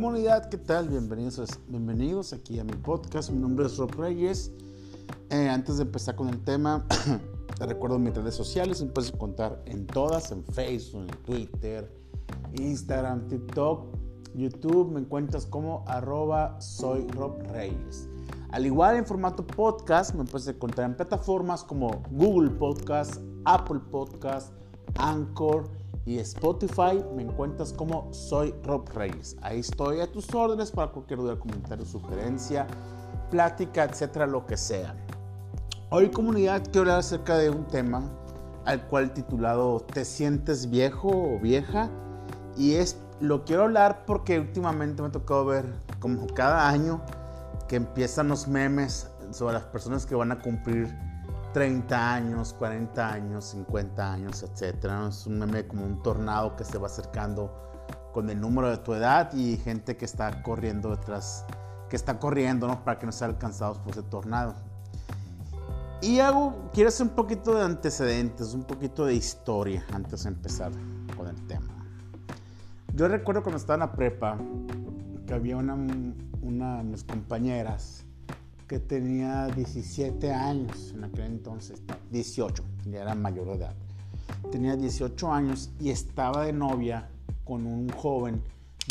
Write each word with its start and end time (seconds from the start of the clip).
Comunidad, 0.00 0.48
¿qué 0.48 0.56
tal? 0.56 0.88
Bienvenidos, 0.88 1.60
bienvenidos 1.68 2.32
aquí 2.32 2.58
a 2.58 2.64
mi 2.64 2.72
podcast. 2.72 3.28
Mi 3.28 3.38
nombre 3.38 3.66
es 3.66 3.76
Rob 3.76 3.94
Reyes. 3.96 4.50
Eh, 5.28 5.46
antes 5.46 5.76
de 5.76 5.82
empezar 5.82 6.16
con 6.16 6.30
el 6.30 6.42
tema, 6.42 6.86
te 7.58 7.66
recuerdo 7.66 7.98
mis 7.98 8.14
redes 8.14 8.34
sociales. 8.34 8.82
Me 8.82 8.88
puedes 8.88 9.12
encontrar 9.12 9.62
en 9.66 9.86
todas, 9.86 10.32
en 10.32 10.42
Facebook, 10.42 11.02
en 11.02 11.24
Twitter, 11.24 11.92
Instagram, 12.54 13.28
TikTok, 13.28 13.94
YouTube. 14.34 14.90
Me 14.90 15.00
encuentras 15.00 15.44
como 15.44 15.84
arroba 15.86 16.58
Rob 17.10 17.42
Reyes. 17.52 18.08
Al 18.52 18.64
igual 18.64 18.96
en 18.96 19.04
formato 19.04 19.46
podcast, 19.46 20.14
me 20.14 20.24
puedes 20.24 20.48
encontrar 20.48 20.88
en 20.88 20.96
plataformas 20.96 21.62
como 21.62 22.02
Google 22.10 22.48
Podcast, 22.52 23.20
Apple 23.44 23.80
Podcast, 23.90 24.54
Anchor 24.94 25.68
y 26.10 26.18
Spotify 26.18 27.04
me 27.14 27.22
encuentras 27.22 27.72
como 27.72 28.12
Soy 28.12 28.52
Rob 28.64 28.88
Reyes. 28.92 29.36
Ahí 29.42 29.60
estoy 29.60 30.00
a 30.00 30.10
tus 30.10 30.34
órdenes 30.34 30.72
para 30.72 30.90
cualquier 30.90 31.20
duda, 31.20 31.38
comentario, 31.38 31.86
sugerencia, 31.86 32.66
plática, 33.30 33.84
etcétera, 33.84 34.26
lo 34.26 34.44
que 34.44 34.56
sea. 34.56 34.96
Hoy 35.90 36.10
comunidad 36.10 36.64
quiero 36.64 36.80
hablar 36.80 36.98
acerca 36.98 37.38
de 37.38 37.50
un 37.50 37.64
tema 37.68 38.10
al 38.64 38.84
cual 38.88 39.14
titulado 39.14 39.78
¿Te 39.78 40.04
sientes 40.04 40.68
viejo 40.68 41.10
o 41.10 41.38
vieja? 41.38 41.88
Y 42.56 42.74
es 42.74 42.98
lo 43.20 43.44
quiero 43.44 43.62
hablar 43.62 44.04
porque 44.04 44.40
últimamente 44.40 45.02
me 45.02 45.08
ha 45.08 45.12
tocado 45.12 45.44
ver 45.44 45.64
como 46.00 46.26
cada 46.26 46.68
año 46.68 47.00
que 47.68 47.76
empiezan 47.76 48.26
los 48.26 48.48
memes 48.48 49.08
sobre 49.30 49.54
las 49.54 49.64
personas 49.66 50.06
que 50.06 50.16
van 50.16 50.32
a 50.32 50.40
cumplir 50.40 50.92
30 51.52 52.14
años, 52.14 52.54
40 52.54 53.12
años, 53.12 53.44
50 53.46 54.12
años, 54.12 54.42
etc. 54.42 54.84
Es 55.08 55.26
un 55.26 55.40
como 55.68 55.84
un 55.84 56.02
tornado 56.02 56.56
que 56.56 56.64
se 56.64 56.78
va 56.78 56.86
acercando 56.86 57.52
con 58.12 58.28
el 58.30 58.40
número 58.40 58.70
de 58.70 58.78
tu 58.78 58.94
edad 58.94 59.32
y 59.34 59.56
gente 59.56 59.96
que 59.96 60.04
está 60.04 60.42
corriendo 60.42 60.90
detrás, 60.90 61.44
que 61.88 61.96
está 61.96 62.18
corriendo 62.18 62.66
¿no? 62.66 62.84
para 62.84 62.98
que 62.98 63.06
no 63.06 63.12
sean 63.12 63.30
alcanzados 63.30 63.78
por 63.78 63.92
ese 63.92 64.02
tornado. 64.02 64.54
Y 66.02 66.20
hago, 66.20 66.70
quiero 66.72 66.88
hacer 66.88 67.06
un 67.06 67.14
poquito 67.14 67.54
de 67.54 67.62
antecedentes, 67.62 68.54
un 68.54 68.64
poquito 68.64 69.04
de 69.04 69.14
historia 69.14 69.84
antes 69.92 70.22
de 70.22 70.30
empezar 70.30 70.72
con 71.16 71.28
el 71.28 71.46
tema. 71.46 71.74
Yo 72.94 73.06
recuerdo 73.06 73.42
cuando 73.42 73.58
estaba 73.58 73.74
en 73.74 73.80
la 73.80 73.92
prepa 73.92 74.38
que 75.26 75.34
había 75.34 75.56
una, 75.56 75.74
una 76.42 76.78
de 76.78 76.84
mis 76.84 77.04
compañeras 77.04 78.04
que 78.70 78.78
tenía 78.78 79.48
17 79.48 80.32
años 80.32 80.92
en 80.94 81.02
aquel 81.02 81.26
entonces, 81.26 81.82
18, 82.12 82.62
ya 82.88 83.02
era 83.02 83.16
mayor 83.16 83.48
de 83.48 83.54
edad. 83.54 83.74
Tenía 84.52 84.76
18 84.76 85.32
años 85.32 85.72
y 85.80 85.90
estaba 85.90 86.44
de 86.44 86.52
novia 86.52 87.08
con 87.42 87.66
un 87.66 87.88
joven 87.88 88.40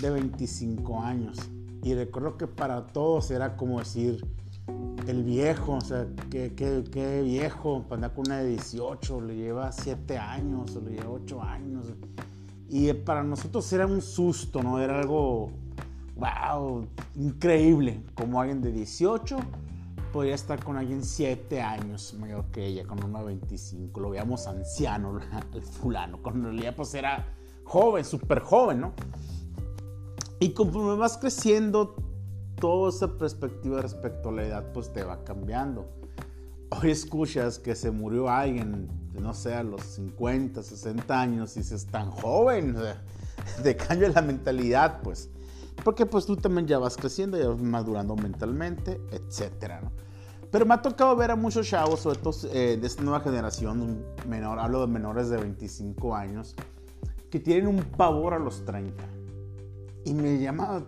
de 0.01 0.09
25 0.09 1.01
años. 1.01 1.37
Y 1.81 1.93
recuerdo 1.93 2.35
que 2.35 2.45
para 2.45 2.87
todos 2.87 3.31
era 3.31 3.55
como 3.55 3.79
decir, 3.79 4.27
el 5.07 5.23
viejo, 5.23 5.75
o 5.75 5.81
sea, 5.81 6.07
qué, 6.29 6.53
qué, 6.55 6.83
qué 6.91 7.21
viejo, 7.21 7.83
para 7.83 7.95
andar 7.95 8.13
con 8.15 8.27
una 8.27 8.39
de 8.39 8.49
18, 8.49 9.21
le 9.21 9.37
lleva 9.37 9.71
7 9.71 10.17
años 10.17 10.75
o 10.75 10.81
le 10.81 10.91
lleva 10.91 11.09
8 11.09 11.41
años. 11.41 11.85
Y 12.67 12.91
para 12.91 13.23
nosotros 13.23 13.71
era 13.71 13.87
un 13.87 14.01
susto, 14.01 14.61
¿no? 14.61 14.81
Era 14.81 14.99
algo, 14.99 15.51
wow, 16.19 16.85
increíble, 17.15 18.03
como 18.15 18.41
alguien 18.41 18.61
de 18.61 18.71
18 18.71 19.37
podría 20.11 20.35
estar 20.35 20.63
con 20.63 20.77
alguien 20.77 21.03
7 21.03 21.61
años 21.61 22.15
mayor 22.19 22.45
que 22.45 22.65
ella, 22.65 22.85
con 22.85 23.03
una 23.03 23.21
25. 23.21 23.99
Lo 23.99 24.09
veíamos 24.09 24.47
anciano, 24.47 25.19
el 25.53 25.61
fulano. 25.61 26.21
Con 26.21 26.43
realidad, 26.43 26.75
pues 26.75 26.93
era 26.93 27.27
joven, 27.63 28.03
súper 28.03 28.39
joven, 28.39 28.81
¿no? 28.81 28.93
Y 30.39 30.53
conforme 30.53 30.95
vas 30.95 31.17
creciendo, 31.17 31.95
toda 32.59 32.89
esa 32.89 33.17
perspectiva 33.17 33.81
respecto 33.81 34.29
a 34.29 34.31
la 34.33 34.43
edad, 34.43 34.71
pues 34.73 34.91
te 34.91 35.03
va 35.03 35.23
cambiando. 35.23 35.89
Hoy 36.69 36.91
escuchas 36.91 37.57
que 37.59 37.75
se 37.75 37.91
murió 37.91 38.29
alguien, 38.29 38.89
no 39.13 39.33
sé, 39.33 39.55
a 39.55 39.63
los 39.63 39.81
50, 39.81 40.61
60 40.61 41.19
años, 41.19 41.55
y 41.55 41.61
dices, 41.61 41.87
tan 41.87 42.11
joven, 42.11 42.75
o 42.75 42.81
sea, 42.81 43.01
te 43.63 43.75
cambia 43.75 44.09
la 44.09 44.21
mentalidad, 44.21 45.01
pues. 45.01 45.29
Porque 45.83 46.05
pues 46.05 46.25
tú 46.25 46.35
también 46.35 46.67
ya 46.67 46.79
vas 46.79 46.97
creciendo, 46.97 47.37
ya 47.37 47.49
vas 47.49 47.61
madurando 47.61 48.15
mentalmente, 48.15 49.01
etcétera, 49.11 49.81
¿no? 49.81 49.91
Pero 50.51 50.65
me 50.65 50.73
ha 50.73 50.81
tocado 50.81 51.15
ver 51.15 51.31
a 51.31 51.35
muchos 51.35 51.67
chavos, 51.67 51.99
sobre 51.99 52.19
todo 52.19 52.33
eh, 52.51 52.77
de 52.79 52.87
esta 52.87 53.03
nueva 53.03 53.19
generación, 53.19 54.03
menor, 54.27 54.57
hablo 54.59 54.81
de 54.81 54.87
menores 54.87 55.29
de 55.29 55.37
25 55.37 56.15
años, 56.15 56.55
que 57.29 57.39
tienen 57.39 57.67
un 57.67 57.83
pavor 57.83 58.33
a 58.33 58.39
los 58.39 58.65
30. 58.65 59.03
Y 60.05 60.13
me 60.15 60.39
llama 60.39 60.85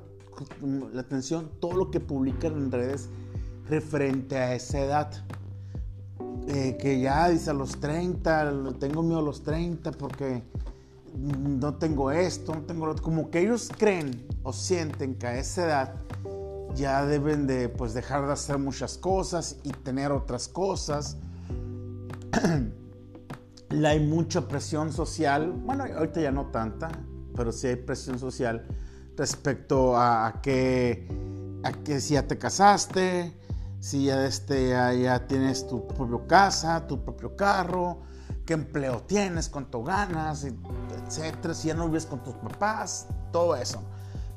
la 0.94 1.02
atención 1.02 1.52
todo 1.60 1.74
lo 1.74 1.92
que 1.92 2.00
publican 2.00 2.54
en 2.54 2.72
redes 2.72 3.10
referente 3.70 4.38
a 4.38 4.56
esa 4.56 4.80
edad. 4.80 5.26
Eh, 6.48 6.76
que 6.80 7.00
ya 7.00 7.30
dice 7.30 7.52
a 7.52 7.54
los 7.54 7.80
30, 7.80 8.74
tengo 8.80 9.04
miedo 9.04 9.20
a 9.20 9.24
los 9.24 9.44
30 9.44 9.92
porque 9.92 10.44
no 11.18 11.76
tengo 11.76 12.12
esto, 12.12 12.56
no 12.56 12.62
tengo 12.62 12.86
lo 12.86 12.94
otro. 12.94 13.04
Como 13.04 13.30
que 13.30 13.42
ellos 13.42 13.70
creen 13.78 14.28
o 14.44 14.54
sienten 14.54 15.16
que 15.16 15.28
a 15.28 15.38
esa 15.38 15.66
edad 15.66 15.96
ya 16.76 17.06
deben 17.06 17.48
de 17.48 17.70
pues 17.70 17.94
dejar 17.94 18.26
de 18.26 18.34
hacer 18.34 18.58
muchas 18.58 18.98
cosas 18.98 19.58
y 19.64 19.72
tener 19.72 20.12
otras 20.12 20.48
cosas. 20.48 21.18
hay 23.86 24.00
mucha 24.00 24.48
presión 24.48 24.92
social, 24.92 25.52
bueno, 25.52 25.86
ahorita 25.86 26.22
ya 26.22 26.32
no 26.32 26.48
tanta, 26.48 26.90
pero 27.36 27.52
sí 27.52 27.68
hay 27.68 27.78
presión 27.78 28.20
social 28.20 28.66
respecto 29.18 29.98
a, 29.98 30.40
que, 30.42 31.08
a 31.64 31.72
que 31.72 32.00
si 32.00 32.16
ya 32.16 32.28
te 32.28 32.38
casaste, 32.38 33.34
si 33.80 34.06
ya, 34.06 34.26
este, 34.26 34.70
ya, 34.70 35.28
tienes 35.28 35.68
tu 35.68 35.88
propia 35.88 36.28
casa, 36.28 36.88
tu 36.88 37.04
propio 37.04 37.36
carro, 37.36 38.02
qué 38.46 38.54
empleo 38.54 39.02
tienes, 39.04 39.50
cuánto 39.50 39.84
ganas, 39.84 40.46
etcétera, 41.18 41.54
si 41.54 41.68
ya 41.68 41.74
no 41.74 41.88
vives 41.88 42.06
con 42.06 42.24
tus 42.24 42.36
papás, 42.36 43.08
todo 43.32 43.56
eso 43.56 43.82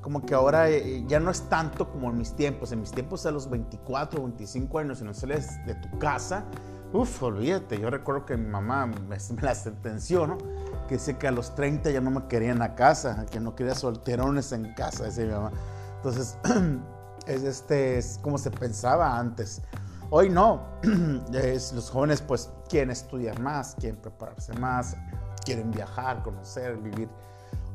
como 0.05 0.21
que 0.21 0.35
ahora 0.35 0.69
eh, 0.69 1.03
ya 1.09 1.19
no 1.19 1.31
es 1.31 1.49
tanto 1.49 1.91
como 1.91 2.11
en 2.11 2.19
mis 2.19 2.37
tiempos. 2.37 2.71
En 2.73 2.81
mis 2.81 2.91
tiempos 2.91 3.25
a 3.25 3.31
los 3.31 3.49
24 3.49 4.21
o 4.21 4.25
25 4.25 4.79
años, 4.79 4.99
si 4.99 5.05
no 5.05 5.15
sales 5.15 5.49
de 5.65 5.75
tu 5.77 5.99
casa, 5.99 6.45
uff, 6.93 7.23
olvídate. 7.23 7.81
Yo 7.81 7.89
recuerdo 7.89 8.27
que 8.27 8.37
mi 8.37 8.47
mamá 8.47 8.85
me, 8.87 9.17
la 9.41 9.55
sentenció, 9.55 10.27
¿no? 10.27 10.37
Que 10.89 10.97
dice 10.97 11.17
que 11.17 11.27
a 11.27 11.31
los 11.31 11.55
30 11.55 11.91
ya 11.91 12.03
no 12.03 12.11
me 12.11 12.27
querían 12.27 12.61
a 12.61 12.75
casa, 12.75 13.25
que 13.31 13.41
no 13.41 13.55
quería 13.55 13.75
solterones 13.75 14.53
en 14.53 14.75
casa, 14.75 15.05
decía 15.05 15.25
mi 15.25 15.33
mamá. 15.33 15.53
Entonces, 15.97 16.37
es, 17.27 17.43
este, 17.43 17.97
es 17.97 18.19
como 18.21 18.37
se 18.37 18.51
pensaba 18.51 19.19
antes. 19.19 19.63
Hoy 20.11 20.29
no. 20.29 20.69
Es, 21.33 21.73
los 21.73 21.89
jóvenes 21.89 22.21
pues 22.21 22.51
quieren 22.69 22.91
estudiar 22.91 23.41
más, 23.41 23.75
quieren 23.81 23.99
prepararse 23.99 24.53
más, 24.59 24.95
quieren 25.45 25.71
viajar, 25.71 26.23
conocer, 26.23 26.77
vivir 26.77 27.09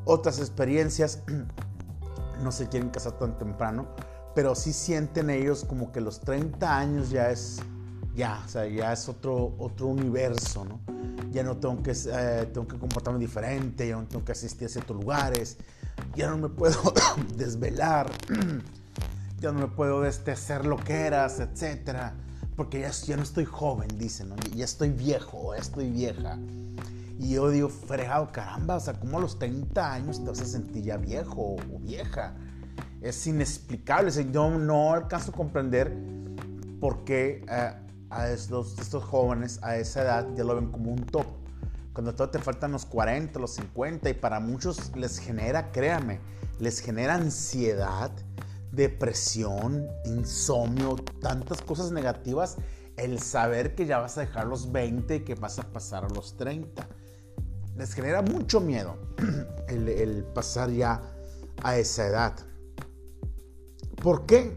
otras 0.06 0.40
experiencias. 0.40 1.24
no 2.44 2.52
se 2.52 2.68
quieren 2.68 2.90
casar 2.90 3.13
tan 3.13 3.38
temprano, 3.38 3.88
pero 4.35 4.56
sí 4.56 4.74
sienten 4.74 5.30
ellos 5.30 5.66
como 5.66 5.91
que 5.91 6.02
los 6.02 6.22
30 6.22 6.78
años 6.78 7.09
ya 7.09 7.29
es, 7.29 7.59
ya, 8.16 8.41
o 8.46 8.50
sea, 8.50 8.66
ya 8.68 8.94
es 8.94 9.09
otro, 9.09 9.56
otro 9.58 9.88
universo, 9.88 10.66
¿no? 10.66 10.79
Ya 11.31 11.44
no 11.44 11.58
tengo 11.58 11.84
que, 11.84 11.91
eh, 11.91 12.50
tengo 12.53 12.68
que 12.68 12.78
comportarme 12.78 13.19
diferente, 13.19 13.88
ya 13.88 13.97
no 13.97 14.08
tengo 14.08 14.25
que 14.25 14.31
asistir 14.31 14.68
a 14.68 14.69
ciertos 14.69 14.96
lugares, 14.96 15.58
ya 16.16 16.29
no 16.29 16.38
me 16.38 16.50
puedo 16.50 16.94
desvelar, 17.35 18.09
ya 19.40 19.52
no 19.52 19.59
me 19.59 19.68
puedo 19.68 20.06
este, 20.06 20.31
hacer 20.31 20.66
loqueras, 20.66 21.40
etcétera, 21.40 22.16
porque 22.56 22.81
ya, 22.81 22.91
ya 22.91 23.16
no 23.16 23.24
estoy 23.24 23.46
joven, 23.46 23.88
dicen, 23.97 24.29
¿no? 24.29 24.35
ya 24.56 24.66
estoy 24.66 24.90
viejo, 24.90 25.53
ya 25.53 25.62
estoy 25.62 25.91
vieja. 25.91 26.38
Y 27.19 27.31
yo 27.31 27.50
digo, 27.50 27.68
fregado, 27.68 28.32
caramba, 28.32 28.78
o 28.78 28.79
sea, 28.79 28.93
¿cómo 28.93 29.17
a 29.17 29.22
los 29.22 29.38
30 29.38 29.93
años 29.93 30.23
te 30.23 30.29
vas 30.29 30.40
a 30.40 30.46
sentir 30.46 30.84
ya 30.84 30.96
viejo 30.96 31.58
o 31.58 31.79
vieja? 31.79 32.34
Es 33.02 33.28
inexplicable. 33.28 34.09
yo 34.32 34.49
no 34.49 34.93
alcanzo 34.93 35.32
a 35.32 35.34
comprender 35.35 35.93
por 36.79 37.03
qué 37.03 37.43
eh, 37.52 37.73
a 38.09 38.29
estos, 38.29 38.73
jóvenes 39.03 39.59
a 39.64 39.76
esa 39.76 40.03
edad 40.03 40.28
ya 40.34 40.46
lo 40.46 40.55
ven 40.55 40.72
como 40.72 40.91
un 40.91 41.05
top. 41.05 41.26
Cuando 41.91 42.16
todo 42.16 42.29
te 42.29 42.40
faltan 42.40 42.72
los 42.72 42.85
40, 42.85 43.38
los 43.38 43.55
50, 43.55 44.09
y 44.09 44.14
para 44.14 44.40
muchos 44.40 44.96
les 44.96 45.20
genera, 45.20 45.73
créame, 45.73 46.22
les 46.58 46.79
genera 46.79 47.16
ansiedad, 47.16 48.11
depresión, 48.72 49.90
insomnio, 50.05 50.96
tantas 51.20 51.61
cosas 51.64 51.91
negativas 51.91 52.55
el 52.96 53.20
saber 53.20 53.76
que 53.76 53.85
ya 53.85 53.97
vas 53.99 54.17
a 54.17 54.22
dejar 54.22 54.47
los 54.47 54.72
20 54.72 55.17
y 55.17 55.20
que 55.26 55.35
vas 55.35 55.59
a 55.59 55.64
pasar 55.64 56.05
a 56.05 56.09
los 56.09 56.38
30 56.38 56.88
les 57.79 57.93
genera 57.93 58.22
mucho 58.22 58.59
miedo 58.59 58.97
el, 59.70 60.26
pasar 60.35 60.70
ya 60.70 61.02
a 61.64 61.78
esa 61.78 62.08
edad. 62.08 62.35
¿Por 64.03 64.26
qué? 64.26 64.53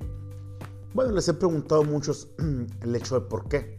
Bueno, 0.92 1.12
les 1.12 1.28
he 1.28 1.34
preguntado 1.34 1.84
muchos 1.84 2.28
el 2.80 2.96
hecho 2.96 3.20
de 3.20 3.26
por 3.28 3.48
qué. 3.48 3.78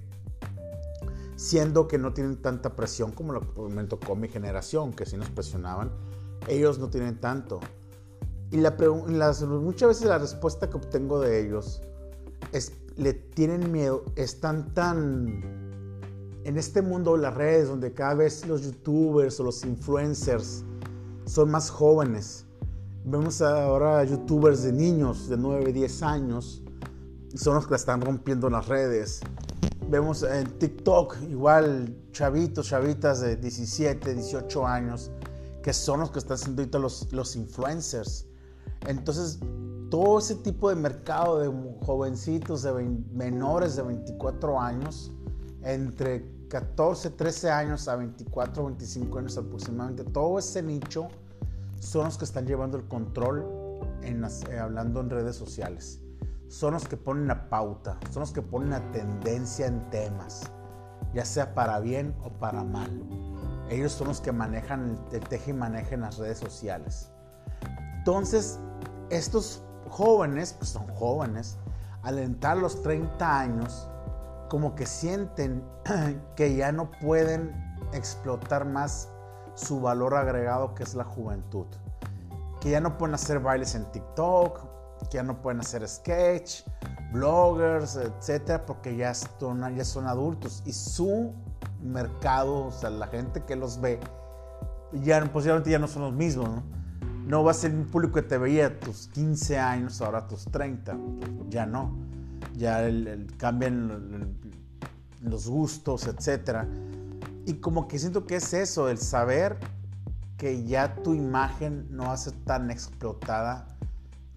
Siendo 1.35 1.89
que 1.89 1.97
no 1.97 2.13
tienen 2.13 2.41
tanta 2.41 2.73
presión 2.73 3.11
como 3.11 3.33
lo 3.33 3.69
me 3.69 3.83
tocó 3.83 4.15
mi 4.15 4.29
generación, 4.29 4.93
que 4.93 5.05
si 5.05 5.17
nos 5.17 5.29
presionaban, 5.29 5.91
ellos 6.47 6.79
no 6.79 6.89
tienen 6.89 7.19
tanto. 7.19 7.59
Y 8.49 8.57
la 8.57 8.77
muchas 9.59 9.89
veces 9.89 10.05
la 10.05 10.19
respuesta 10.19 10.69
que 10.69 10.77
obtengo 10.77 11.19
de 11.19 11.41
ellos 11.41 11.81
es, 12.53 12.71
le 12.95 13.13
tienen 13.13 13.73
miedo, 13.73 14.05
están 14.15 14.73
tan 14.73 15.62
en 16.45 16.57
este 16.57 16.81
mundo 16.81 17.15
de 17.15 17.21
las 17.21 17.33
redes, 17.33 17.67
donde 17.67 17.93
cada 17.93 18.15
vez 18.15 18.45
los 18.47 18.61
youtubers 18.63 19.39
o 19.39 19.43
los 19.43 19.63
influencers 19.63 20.63
son 21.25 21.51
más 21.51 21.69
jóvenes, 21.69 22.45
vemos 23.05 23.41
ahora 23.41 24.03
youtubers 24.03 24.63
de 24.63 24.73
niños 24.73 25.29
de 25.29 25.37
9, 25.37 25.71
10 25.71 26.03
años, 26.03 26.61
son 27.35 27.55
los 27.55 27.65
que 27.65 27.71
la 27.71 27.77
están 27.77 28.01
rompiendo 28.01 28.47
en 28.47 28.53
las 28.53 28.67
redes. 28.67 29.21
Vemos 29.89 30.23
en 30.23 30.47
TikTok 30.59 31.17
igual 31.29 31.95
chavitos, 32.11 32.67
chavitas 32.67 33.21
de 33.21 33.35
17, 33.37 34.13
18 34.13 34.67
años, 34.67 35.11
que 35.61 35.73
son 35.73 36.01
los 36.01 36.11
que 36.11 36.19
están 36.19 36.37
siendo 36.37 36.61
ahorita 36.61 36.79
los, 36.79 37.11
los 37.11 37.35
influencers. 37.35 38.27
Entonces, 38.87 39.39
todo 39.89 40.19
ese 40.19 40.35
tipo 40.35 40.69
de 40.69 40.75
mercado 40.75 41.39
de 41.39 41.51
jovencitos, 41.85 42.63
de 42.63 42.73
menores 43.13 43.75
de 43.75 43.83
24 43.83 44.59
años, 44.59 45.11
entre 45.63 46.32
14, 46.53 47.09
13 47.09 47.49
años 47.49 47.87
a 47.87 47.95
24, 47.95 48.65
25 48.65 49.17
años 49.17 49.39
aproximadamente, 49.39 50.03
todo 50.03 50.37
ese 50.37 50.61
nicho 50.61 51.07
son 51.79 52.05
los 52.05 52.19
que 52.19 52.25
están 52.25 52.45
llevando 52.45 52.77
el 52.77 52.87
control 52.87 53.43
en 54.03 54.23
eh, 54.23 54.59
hablando 54.59 54.99
en 55.01 55.09
redes 55.09 55.35
sociales. 55.35 55.99
Son 56.49 56.75
los 56.75 56.87
que 56.87 56.95
ponen 56.95 57.27
la 57.27 57.49
pauta, 57.49 57.97
son 58.11 58.19
los 58.19 58.31
que 58.31 58.43
ponen 58.43 58.69
la 58.69 58.91
tendencia 58.91 59.65
en 59.65 59.89
temas, 59.89 60.43
ya 61.15 61.25
sea 61.25 61.55
para 61.55 61.79
bien 61.79 62.15
o 62.23 62.29
para 62.29 62.63
mal. 62.63 63.03
Ellos 63.71 63.91
son 63.91 64.09
los 64.09 64.21
que 64.21 64.31
manejan 64.31 64.99
el, 65.11 65.15
el 65.15 65.27
teje 65.27 65.49
y 65.49 65.53
maneja 65.55 65.95
en 65.95 66.01
las 66.01 66.19
redes 66.19 66.37
sociales. 66.37 67.09
Entonces, 67.97 68.59
estos 69.09 69.63
jóvenes, 69.89 70.53
pues 70.53 70.69
son 70.69 70.85
jóvenes, 70.89 71.57
al 72.03 72.19
entrar 72.19 72.57
los 72.57 72.83
30 72.83 73.39
años, 73.39 73.89
como 74.53 74.75
que 74.75 74.85
sienten 74.85 75.63
que 76.35 76.55
ya 76.55 76.71
no 76.71 76.91
pueden 77.01 77.51
explotar 77.91 78.65
más 78.65 79.09
su 79.55 79.81
valor 79.81 80.13
agregado 80.13 80.75
que 80.75 80.83
es 80.83 80.93
la 80.93 81.03
juventud. 81.03 81.65
Que 82.61 82.69
ya 82.69 82.79
no 82.79 82.95
pueden 82.95 83.15
hacer 83.15 83.39
bailes 83.39 83.73
en 83.73 83.91
TikTok, 83.91 84.59
que 85.09 85.17
ya 85.17 85.23
no 85.23 85.41
pueden 85.41 85.61
hacer 85.61 85.89
sketch, 85.89 86.65
bloggers, 87.11 87.95
etcétera, 87.95 88.63
porque 88.63 88.95
ya 88.95 89.15
son, 89.15 89.75
ya 89.75 89.83
son 89.83 90.05
adultos 90.05 90.61
y 90.67 90.73
su 90.73 91.33
mercado, 91.81 92.67
o 92.67 92.71
sea, 92.71 92.91
la 92.91 93.07
gente 93.07 93.41
que 93.45 93.55
los 93.55 93.81
ve, 93.81 93.99
ya 94.91 95.19
posiblemente 95.33 95.71
ya 95.71 95.79
no 95.79 95.87
son 95.87 96.03
los 96.03 96.13
mismos, 96.13 96.47
¿no? 96.47 96.63
No 97.25 97.43
va 97.43 97.49
a 97.49 97.55
ser 97.55 97.71
un 97.73 97.89
público 97.89 98.13
que 98.13 98.21
te 98.21 98.37
veía 98.37 98.67
a 98.67 98.79
tus 98.79 99.07
15 99.07 99.57
años, 99.57 99.99
ahora 99.99 100.19
a 100.19 100.27
tus 100.27 100.45
30, 100.45 100.95
ya 101.49 101.65
no 101.65 102.13
ya 102.53 102.87
cambian 103.37 104.37
los 105.21 105.47
gustos, 105.47 106.07
etc. 106.07 106.65
Y 107.45 107.55
como 107.55 107.87
que 107.87 107.99
siento 107.99 108.25
que 108.25 108.37
es 108.37 108.53
eso, 108.53 108.89
el 108.89 108.97
saber 108.97 109.57
que 110.37 110.65
ya 110.65 110.95
tu 110.95 111.13
imagen 111.13 111.87
no 111.89 112.05
va 112.05 112.13
a 112.13 112.17
ser 112.17 112.33
tan 112.45 112.71
explotada 112.71 113.67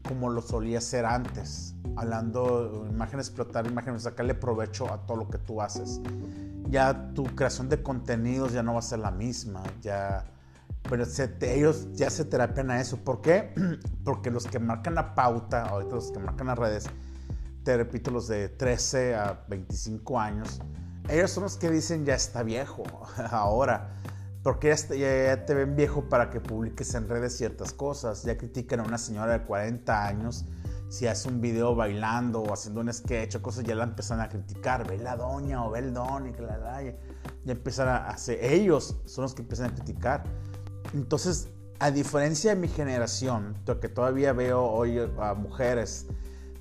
como 0.07 0.31
lo 0.31 0.41
solía 0.41 0.81
ser 0.81 1.05
antes. 1.05 1.75
Hablando 1.97 2.87
imagen 2.91 3.19
explotar, 3.19 3.67
imagen 3.67 3.99
sacarle 3.99 4.35
provecho 4.35 4.93
a 4.93 5.07
todo 5.07 5.17
lo 5.19 5.29
que 5.29 5.39
tú 5.39 5.61
haces. 5.61 6.01
Ya 6.69 7.13
tu 7.15 7.25
creación 7.25 7.69
de 7.69 7.83
contenidos 7.83 8.53
ya 8.53 8.63
no 8.63 8.75
va 8.75 8.81
a 8.81 8.83
ser 8.83 9.01
la 9.01 9.11
misma, 9.11 9.63
ya 9.83 10.25
pero 10.89 11.05
ellos 11.41 11.89
ya 11.95 12.11
se 12.11 12.25
terapian 12.25 12.71
a 12.71 12.81
eso. 12.81 12.99
¿Por 12.99 13.21
qué? 13.21 13.53
Porque 14.05 14.31
los 14.31 14.47
que 14.47 14.59
marcan 14.59 14.95
la 14.95 15.15
pauta, 15.15 15.65
ahorita 15.65 15.97
los 15.97 16.13
que 16.13 16.19
marcan 16.19 16.47
las 16.49 16.59
redes, 16.59 16.87
te 17.67 17.77
repito, 17.77 18.13
los 18.13 18.29
de 18.29 18.49
13 18.49 19.17
a 19.17 19.45
25 19.49 20.21
años, 20.21 20.61
ellos 21.09 21.33
son 21.33 21.43
los 21.43 21.57
que 21.57 21.69
dicen 21.69 22.05
ya 22.05 22.15
está 22.15 22.45
viejo 22.45 22.85
ahora. 23.33 23.91
Porque 24.45 24.73
ya, 24.97 25.45
te 25.45 25.55
ven 25.55 25.75
viejo 25.75 26.09
para 26.09 26.31
que 26.31 26.41
publiques 26.41 26.95
en 26.95 27.09
redes 27.09 27.37
ciertas 27.37 27.73
cosas. 27.73 28.23
Ya 28.23 28.39
critican 28.39 28.79
a 28.79 28.83
una 28.85 28.99
señora 28.99 29.33
de 29.33 29.45
40 29.45 30.07
años 30.07 30.45
si 30.89 31.09
hace 31.09 31.29
un 31.29 31.41
video 31.41 31.75
bailando 31.75 32.41
o 32.41 32.53
haciendo 32.53 32.83
un 32.83 32.93
sketch 32.93 33.35
o 33.35 33.43
cosas, 33.43 33.65
ya 33.65 33.75
la 33.75 33.83
empiezan 33.83 34.21
a 34.21 34.29
criticar. 34.29 34.89
Ve 34.89 34.99
la 34.99 35.17
doña 35.17 35.67
o 35.67 35.73
ve 35.73 35.81
el 35.81 35.93
don 35.93 36.29
y 36.29 36.33
que 36.33 36.43
la 36.43 36.59
da. 36.59 36.85
Ya 36.85 36.95
empiezan 37.53 37.89
a 37.89 38.07
hacer. 38.07 38.39
Ellos 38.45 38.97
son 39.07 39.23
los 39.23 39.35
que 39.35 39.43
empiezan 39.43 39.73
a 39.73 39.75
criticar. 39.75 40.23
Entonces, 40.95 41.49
a 41.81 41.91
diferencia 41.91 42.55
de 42.55 42.61
mi 42.61 42.69
generación, 42.69 43.59
que 43.81 43.89
todavía 43.89 44.33
veo 44.33 44.63
hoy 44.63 45.01
a 45.19 45.35
mujeres 45.35 46.07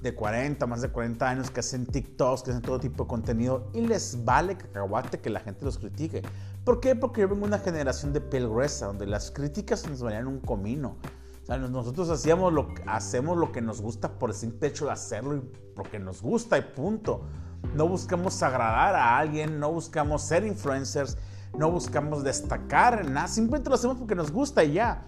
de 0.05 0.13
40, 0.13 0.67
más 0.67 0.81
de 0.81 0.89
40 0.89 1.27
años 1.27 1.49
que 1.49 1.61
hacen 1.61 1.87
TikToks, 1.87 2.43
que 2.43 2.51
hacen 2.51 2.61
todo 2.61 2.79
tipo 2.79 3.03
de 3.03 3.09
contenido 3.09 3.69
y 3.73 3.81
les 3.81 4.23
vale 4.23 4.55
cacahuate 4.55 5.19
que 5.19 5.31
la 5.31 5.39
gente 5.39 5.65
los 5.65 5.79
critique. 5.79 6.21
¿Por 6.63 6.79
qué? 6.79 6.95
Porque 6.95 7.21
yo 7.21 7.27
vengo 7.27 7.41
de 7.41 7.47
una 7.47 7.59
generación 7.59 8.13
de 8.13 8.21
piel 8.21 8.47
gruesa, 8.47 8.85
donde 8.85 9.07
las 9.07 9.31
críticas 9.31 9.87
nos 9.89 10.03
valían 10.03 10.27
un 10.27 10.39
comino. 10.39 10.97
O 11.41 11.45
sea, 11.45 11.57
nosotros 11.57 12.09
hacíamos 12.09 12.53
lo, 12.53 12.69
hacemos 12.85 13.35
lo 13.35 13.51
que 13.51 13.61
nos 13.61 13.81
gusta 13.81 14.19
por 14.19 14.29
el 14.29 14.35
simple 14.35 14.67
hecho 14.67 14.85
de 14.85 14.91
hacerlo 14.91 15.37
y 15.37 15.41
porque 15.75 15.97
nos 15.97 16.21
gusta 16.21 16.57
y 16.57 16.61
punto. 16.61 17.23
No 17.73 17.87
buscamos 17.87 18.41
agradar 18.43 18.95
a 18.95 19.17
alguien, 19.17 19.59
no 19.59 19.71
buscamos 19.71 20.21
ser 20.21 20.45
influencers, 20.45 21.17
no 21.57 21.71
buscamos 21.71 22.23
destacar 22.23 23.09
nada, 23.09 23.27
simplemente 23.27 23.69
lo 23.69 23.75
hacemos 23.75 23.97
porque 23.97 24.13
nos 24.13 24.31
gusta 24.31 24.63
y 24.63 24.73
ya. 24.73 25.07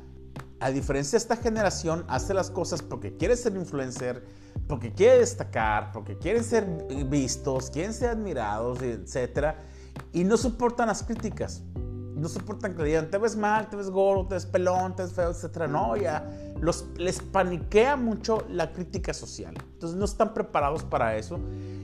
A 0.59 0.71
diferencia 0.71 1.17
de 1.17 1.21
esta 1.21 1.35
generación, 1.35 2.03
hace 2.07 2.33
las 2.33 2.49
cosas 2.49 2.81
porque 2.81 3.15
quiere 3.15 3.35
ser 3.35 3.55
influencer, 3.55 4.23
porque 4.67 4.91
quiere 4.91 5.19
destacar, 5.19 5.91
porque 5.91 6.17
quieren 6.17 6.43
ser 6.43 6.65
vistos, 7.05 7.69
quieren 7.69 7.93
ser 7.93 8.09
admirados, 8.09 8.81
etc. 8.81 9.55
Y 10.13 10.23
no 10.23 10.35
soportan 10.35 10.87
las 10.87 11.03
críticas. 11.03 11.61
No 12.15 12.27
soportan 12.27 12.75
que 12.75 12.81
le 12.81 12.87
digan, 12.87 13.11
te 13.11 13.19
ves 13.19 13.35
mal, 13.35 13.69
te 13.69 13.75
ves 13.75 13.91
gordo, 13.91 14.27
te 14.27 14.33
ves 14.33 14.47
pelón, 14.47 14.95
te 14.95 15.03
ves 15.03 15.13
feo, 15.13 15.29
etc. 15.29 15.67
No, 15.69 15.95
ya 15.95 16.27
los, 16.59 16.87
les 16.97 17.21
paniquea 17.21 17.95
mucho 17.95 18.43
la 18.49 18.73
crítica 18.73 19.13
social. 19.13 19.53
Entonces 19.73 19.97
no 19.97 20.05
están 20.05 20.33
preparados 20.33 20.83
para 20.83 21.15
eso. 21.15 21.39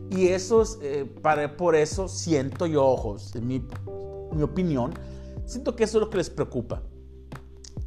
Y 0.09 0.29
eso 0.29 0.63
es, 0.63 0.79
eh, 0.81 1.05
para, 1.21 1.55
por 1.55 1.75
eso 1.75 2.07
siento 2.07 2.65
yo, 2.65 2.83
ojos, 2.83 3.35
en 3.35 3.47
mi, 3.47 3.67
mi 4.31 4.41
opinión, 4.41 4.93
siento 5.45 5.75
que 5.75 5.83
eso 5.83 5.99
es 5.99 6.05
lo 6.05 6.09
que 6.09 6.17
les 6.17 6.31
preocupa. 6.31 6.81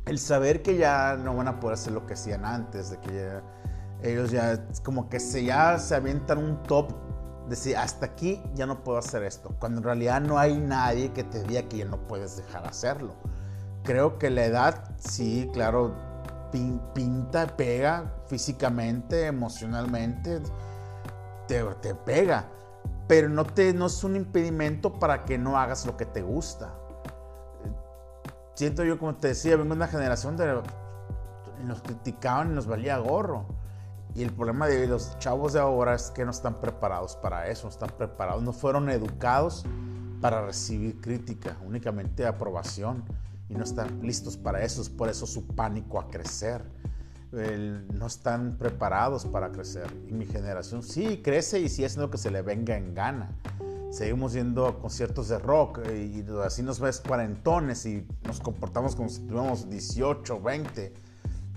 El 0.06 0.18
saber 0.18 0.62
que 0.62 0.76
ya 0.76 1.16
no 1.16 1.36
van 1.36 1.48
a 1.48 1.60
poder 1.60 1.74
hacer 1.74 1.92
lo 1.92 2.06
que 2.06 2.14
hacían 2.14 2.44
antes, 2.44 2.90
de 2.90 3.00
que 3.00 3.40
ellos 4.02 4.30
ya 4.30 4.64
como 4.84 5.08
que 5.08 5.20
se, 5.20 5.44
ya 5.44 5.78
se 5.78 5.94
avientan 5.94 6.38
un 6.38 6.62
top 6.62 6.92
de 7.44 7.50
decir, 7.50 7.76
hasta 7.76 8.06
aquí 8.06 8.42
ya 8.54 8.66
no 8.66 8.82
puedo 8.82 8.98
hacer 8.98 9.22
esto, 9.22 9.54
cuando 9.58 9.78
en 9.78 9.84
realidad 9.84 10.20
no 10.20 10.38
hay 10.38 10.56
nadie 10.58 11.12
que 11.12 11.24
te 11.24 11.42
diga 11.44 11.62
que 11.62 11.78
ya 11.78 11.84
no 11.84 11.98
puedes 12.06 12.36
dejar 12.36 12.66
hacerlo. 12.66 13.14
Creo 13.84 14.18
que 14.18 14.30
la 14.30 14.44
edad, 14.44 14.96
sí, 14.98 15.48
claro, 15.52 15.94
pinta, 16.94 17.56
pega 17.56 18.12
físicamente, 18.26 19.26
emocionalmente, 19.26 20.40
te, 21.46 21.62
te 21.80 21.94
pega, 21.94 22.48
pero 23.06 23.28
no, 23.28 23.44
te, 23.44 23.72
no 23.72 23.86
es 23.86 24.02
un 24.02 24.16
impedimento 24.16 24.98
para 24.98 25.24
que 25.24 25.38
no 25.38 25.58
hagas 25.58 25.86
lo 25.86 25.96
que 25.96 26.06
te 26.06 26.22
gusta. 26.22 26.74
Siento 28.56 28.84
yo, 28.84 28.98
como 28.98 29.14
te 29.16 29.28
decía, 29.28 29.54
vengo 29.56 29.74
de 29.74 29.76
una 29.76 29.86
generación 29.86 30.34
de 30.38 30.62
nos 31.62 31.82
criticaban 31.82 32.52
y 32.52 32.54
nos 32.54 32.66
valía 32.66 32.96
gorro. 32.96 33.44
Y 34.14 34.22
el 34.22 34.32
problema 34.32 34.66
de 34.66 34.86
los 34.86 35.18
chavos 35.18 35.52
de 35.52 35.60
ahora 35.60 35.94
es 35.94 36.10
que 36.10 36.24
no 36.24 36.30
están 36.30 36.58
preparados 36.58 37.16
para 37.16 37.48
eso, 37.48 37.64
no 37.64 37.70
están 37.70 37.90
preparados, 37.98 38.42
no 38.42 38.54
fueron 38.54 38.88
educados 38.88 39.66
para 40.22 40.46
recibir 40.46 41.02
crítica, 41.02 41.58
únicamente 41.66 42.26
aprobación, 42.26 43.04
y 43.50 43.54
no 43.54 43.62
están 43.62 44.00
listos 44.00 44.38
para 44.38 44.62
eso, 44.62 44.80
es 44.80 44.88
por 44.88 45.10
eso 45.10 45.26
su 45.26 45.46
pánico 45.48 46.00
a 46.00 46.08
crecer. 46.08 46.64
no 47.30 48.06
están 48.06 48.56
preparados 48.56 49.26
para 49.26 49.52
crecer. 49.52 49.94
Y 50.08 50.14
mi 50.14 50.24
generación 50.24 50.82
sí 50.82 51.20
crece 51.22 51.60
y 51.60 51.68
sí 51.68 51.84
es 51.84 51.98
lo 51.98 52.10
que 52.10 52.16
se 52.16 52.30
le 52.30 52.40
venga 52.40 52.74
en 52.74 52.94
gana. 52.94 53.36
Seguimos 53.90 54.32
yendo 54.32 54.66
a 54.66 54.78
conciertos 54.78 55.28
de 55.28 55.38
rock 55.38 55.80
y 55.88 56.24
así 56.44 56.62
nos 56.62 56.80
ves 56.80 57.00
cuarentones 57.00 57.86
y 57.86 58.06
nos 58.24 58.40
comportamos 58.40 58.94
como 58.94 59.08
si 59.08 59.20
tuviéramos 59.20 59.70
18, 59.70 60.40
20 60.40 61.06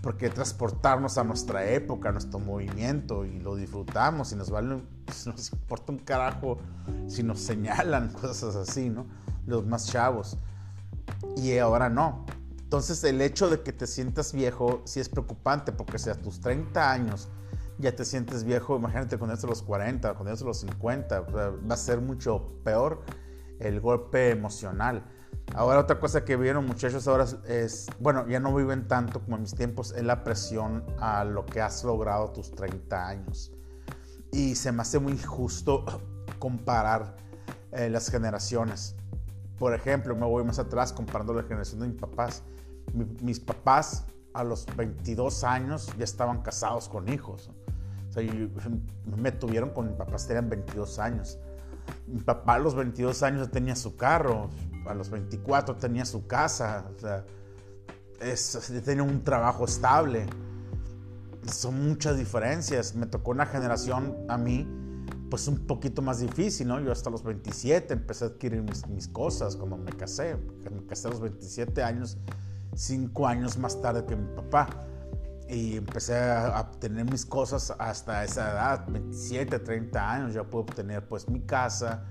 porque 0.02 0.30
transportarnos 0.30 1.18
a 1.18 1.24
nuestra 1.24 1.70
época, 1.70 2.10
a 2.10 2.12
nuestro 2.12 2.40
movimiento 2.40 3.26
y 3.26 3.40
lo 3.40 3.56
disfrutamos 3.56 4.32
y 4.32 4.36
nos 4.36 4.50
vale, 4.50 4.82
nos 5.26 5.52
importa 5.52 5.92
un 5.92 6.00
carajo 6.00 6.58
si 7.08 7.24
nos 7.24 7.40
señalan 7.40 8.14
cosas 8.22 8.56
así, 8.56 8.90
¿no? 8.90 9.06
Los 9.46 9.66
más 9.66 9.88
chavos. 9.88 10.38
Y 11.36 11.58
ahora 11.58 11.90
no. 11.90 12.26
Entonces 12.62 13.04
el 13.04 13.20
hecho 13.22 13.50
de 13.50 13.62
que 13.62 13.74
te 13.74 13.88
sientas 13.88 14.32
viejo 14.32 14.82
sí 14.86 15.00
es 15.00 15.10
preocupante 15.10 15.72
porque 15.72 15.98
si 15.98 16.10
a 16.10 16.16
tus 16.16 16.40
30 16.40 16.92
años 16.92 17.28
ya 17.80 17.96
te 17.96 18.04
sientes 18.04 18.44
viejo, 18.44 18.76
imagínate 18.76 19.18
cuando 19.18 19.34
eres 19.34 19.44
a 19.46 19.48
los 19.48 19.64
40, 19.64 20.14
cuando 20.14 20.30
eres 20.30 20.42
a 20.42 20.46
los 20.46 20.60
50, 20.60 21.22
va 21.22 21.74
a 21.74 21.78
ser 21.78 22.02
mucho 22.02 22.60
peor 22.64 23.02
el 23.60 23.80
golpe 23.80 24.30
emocional. 24.32 25.04
Ahora 25.56 25.80
otra 25.80 26.00
cosa 26.00 26.24
que 26.24 26.36
vieron 26.36 26.66
muchachos 26.66 27.08
ahora 27.08 27.26
es, 27.48 27.88
bueno, 28.00 28.28
ya 28.28 28.40
no 28.40 28.54
viven 28.54 28.88
tanto 28.88 29.22
como 29.22 29.38
en 29.38 29.44
mis 29.44 29.56
tiempos, 29.56 29.94
es 29.94 30.04
la 30.04 30.24
presión 30.24 30.86
a 31.00 31.24
lo 31.24 31.46
que 31.46 31.62
has 31.62 31.84
logrado 31.84 32.32
tus 32.32 32.52
30 32.52 33.08
años. 33.08 33.52
Y 34.32 34.56
se 34.56 34.72
me 34.72 34.82
hace 34.82 35.00
muy 35.00 35.14
injusto 35.14 35.86
comparar 36.40 37.16
eh, 37.72 37.90
las 37.90 38.12
generaciones. 38.12 38.96
Por 39.58 39.74
ejemplo, 39.74 40.16
me 40.16 40.26
voy 40.26 40.44
más 40.44 40.60
atrás 40.60 40.94
comparando 40.94 41.34
la 41.34 41.44
generación 41.44 41.80
de 41.80 41.88
mis 41.88 42.00
papás. 42.00 42.44
mis 43.22 43.40
papás 43.40 44.06
a 44.34 44.44
los 44.44 44.66
22 44.76 45.44
años 45.44 45.90
ya 45.98 46.04
estaban 46.04 46.42
casados 46.42 46.88
con 46.88 47.10
hijos. 47.10 47.50
O 48.10 48.12
sea, 48.12 48.24
me 49.18 49.32
tuvieron 49.32 49.70
con 49.70 49.88
mis 49.88 49.96
papás, 49.96 50.28
tenían 50.28 50.50
22 50.50 51.00
años. 51.00 51.40
Mi 52.08 52.20
papá 52.20 52.56
a 52.56 52.60
los 52.60 52.76
22 52.76 53.24
años 53.24 53.52
tenía 53.52 53.76
su 53.76 53.96
carro, 53.96 54.50
a 54.88 54.94
los 54.94 55.10
24 55.10 55.76
tenía 55.76 56.06
su 56.06 56.26
casa, 56.26 56.86
o 56.96 57.00
sea, 57.00 57.26
tenía 58.84 59.04
un 59.04 59.24
trabajo 59.24 59.66
estable. 59.66 60.26
Son 61.52 61.88
muchas 61.88 62.18
diferencias. 62.18 62.96
Me 62.96 63.06
tocó 63.06 63.32
una 63.32 63.46
generación 63.46 64.18
a 64.28 64.38
mí, 64.38 64.68
pues 65.30 65.48
un 65.48 65.68
poquito 65.68 66.02
más 66.02 66.20
difícil, 66.20 66.68
¿no? 66.68 66.80
Yo 66.80 66.92
hasta 66.92 67.10
los 67.10 67.24
27 67.24 67.94
empecé 67.94 68.26
a 68.26 68.28
adquirir 68.30 68.62
mis, 68.62 68.88
mis 68.88 69.08
cosas 69.08 69.56
cuando 69.56 69.78
me 69.78 69.92
casé. 69.92 70.36
Me 70.72 70.86
casé 70.86 71.08
a 71.08 71.12
los 71.12 71.22
27 71.22 71.84
años, 71.84 72.18
5 72.76 73.28
años 73.28 73.58
más 73.58 73.82
tarde 73.82 74.06
que 74.06 74.16
mi 74.16 74.36
papá. 74.36 74.68
Y 75.50 75.78
empecé 75.78 76.16
a 76.16 76.62
obtener 76.62 77.10
mis 77.10 77.26
cosas 77.26 77.74
hasta 77.80 78.24
esa 78.24 78.52
edad, 78.52 78.86
27, 78.88 79.58
30 79.60 80.12
años. 80.12 80.34
Ya 80.34 80.44
puedo 80.44 80.64
obtener 80.64 81.08
pues 81.08 81.28
mi 81.28 81.42
casa, 81.42 82.06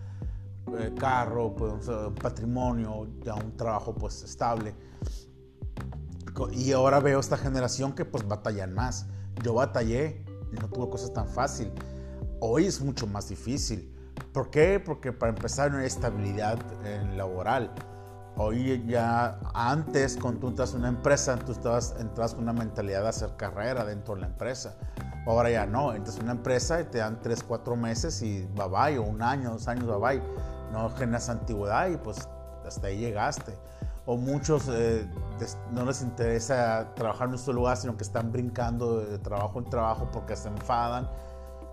eh, 0.77 0.93
carro, 0.99 1.55
pues, 1.55 1.89
patrimonio, 2.21 3.07
ya 3.23 3.35
un 3.35 3.57
trabajo 3.57 3.95
pues 3.95 4.23
estable. 4.25 4.75
Y 6.53 6.73
ahora 6.73 7.01
veo 7.01 7.21
esta 7.21 7.37
generación 7.37 7.93
que 7.95 8.05
pues 8.05 8.27
batallan 8.27 8.75
más. 8.75 9.07
Yo 9.43 9.55
batallé, 9.55 10.25
no 10.61 10.69
tuve 10.69 10.91
cosas 10.91 11.13
tan 11.13 11.29
fácil. 11.29 11.73
Hoy 12.41 12.67
es 12.67 12.81
mucho 12.81 13.07
más 13.07 13.29
difícil. 13.29 13.95
¿Por 14.33 14.51
qué? 14.51 14.81
Porque 14.85 15.13
para 15.13 15.31
empezar 15.31 15.71
no 15.71 15.79
hay 15.79 15.87
estabilidad 15.87 16.59
laboral. 17.17 17.73
Hoy 18.39 18.85
ya 18.87 19.39
antes, 19.53 20.17
cuando 20.17 20.41
tú 20.41 20.49
entras 20.49 20.73
en 20.73 20.81
una 20.81 20.89
empresa, 20.89 21.37
tú 21.37 21.53
estabas, 21.53 21.95
entras 21.99 22.35
con 22.35 22.45
una 22.45 22.53
mentalidad 22.53 23.03
de 23.03 23.09
hacer 23.09 23.37
carrera 23.37 23.85
dentro 23.85 24.15
de 24.15 24.23
la 24.23 24.27
empresa. 24.29 24.75
Ahora 25.27 25.51
ya 25.51 25.67
no, 25.67 25.93
entras 25.93 26.17
en 26.17 26.23
una 26.23 26.33
empresa 26.33 26.81
y 26.81 26.85
te 26.85 26.99
dan 26.99 27.21
3, 27.21 27.43
4 27.43 27.77
meses 27.77 28.23
y 28.23 28.47
bye 28.55 28.69
bye, 28.69 28.99
o 28.99 29.03
un 29.03 29.21
año, 29.23 29.51
dos 29.51 29.69
años, 29.69 29.87
bye 29.87 29.99
bye 29.99 30.23
no 30.73 30.91
generas 30.91 31.29
antigüedad 31.29 31.89
y 31.89 31.97
pues 31.97 32.29
hasta 32.67 32.89
ahí 32.89 32.99
llegaste. 32.99 33.55
O 34.07 34.17
muchos 34.17 34.69
eh, 34.71 35.07
no 35.73 35.85
les 35.85 36.01
interesa 36.01 36.95
trabajar 36.95 37.27
en 37.27 37.33
nuestro 37.33 37.53
lugar, 37.53 37.77
sino 37.77 37.97
que 37.97 38.05
están 38.05 38.33
brincando 38.33 39.01
de 39.01 39.19
trabajo 39.19 39.59
en 39.59 39.69
trabajo 39.69 40.09
porque 40.11 40.35
se 40.35 40.49
enfadan. 40.49 41.09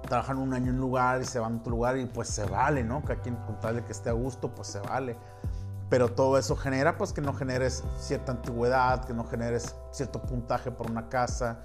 Trabajan 0.03 0.37
un 0.37 0.53
año 0.53 0.69
en 0.69 0.75
un 0.75 0.81
lugar 0.81 1.21
y 1.21 1.25
se 1.25 1.39
van 1.39 1.53
a 1.53 1.57
otro 1.57 1.71
lugar 1.71 1.97
y 1.97 2.05
pues 2.05 2.27
se 2.27 2.45
vale, 2.45 2.83
¿no? 2.83 3.03
Que 3.03 3.17
quien 3.17 3.35
con 3.37 3.59
tal 3.59 3.75
de 3.75 3.85
que 3.85 3.91
esté 3.91 4.09
a 4.09 4.13
gusto, 4.13 4.53
pues 4.53 4.67
se 4.67 4.79
vale. 4.79 5.17
Pero 5.89 6.09
todo 6.09 6.37
eso 6.37 6.55
genera 6.55 6.97
pues 6.97 7.13
que 7.13 7.21
no 7.21 7.33
generes 7.33 7.83
cierta 7.99 8.31
antigüedad, 8.31 9.05
que 9.05 9.13
no 9.13 9.25
generes 9.25 9.75
cierto 9.91 10.21
puntaje 10.21 10.71
por 10.71 10.89
una 10.89 11.09
casa, 11.09 11.59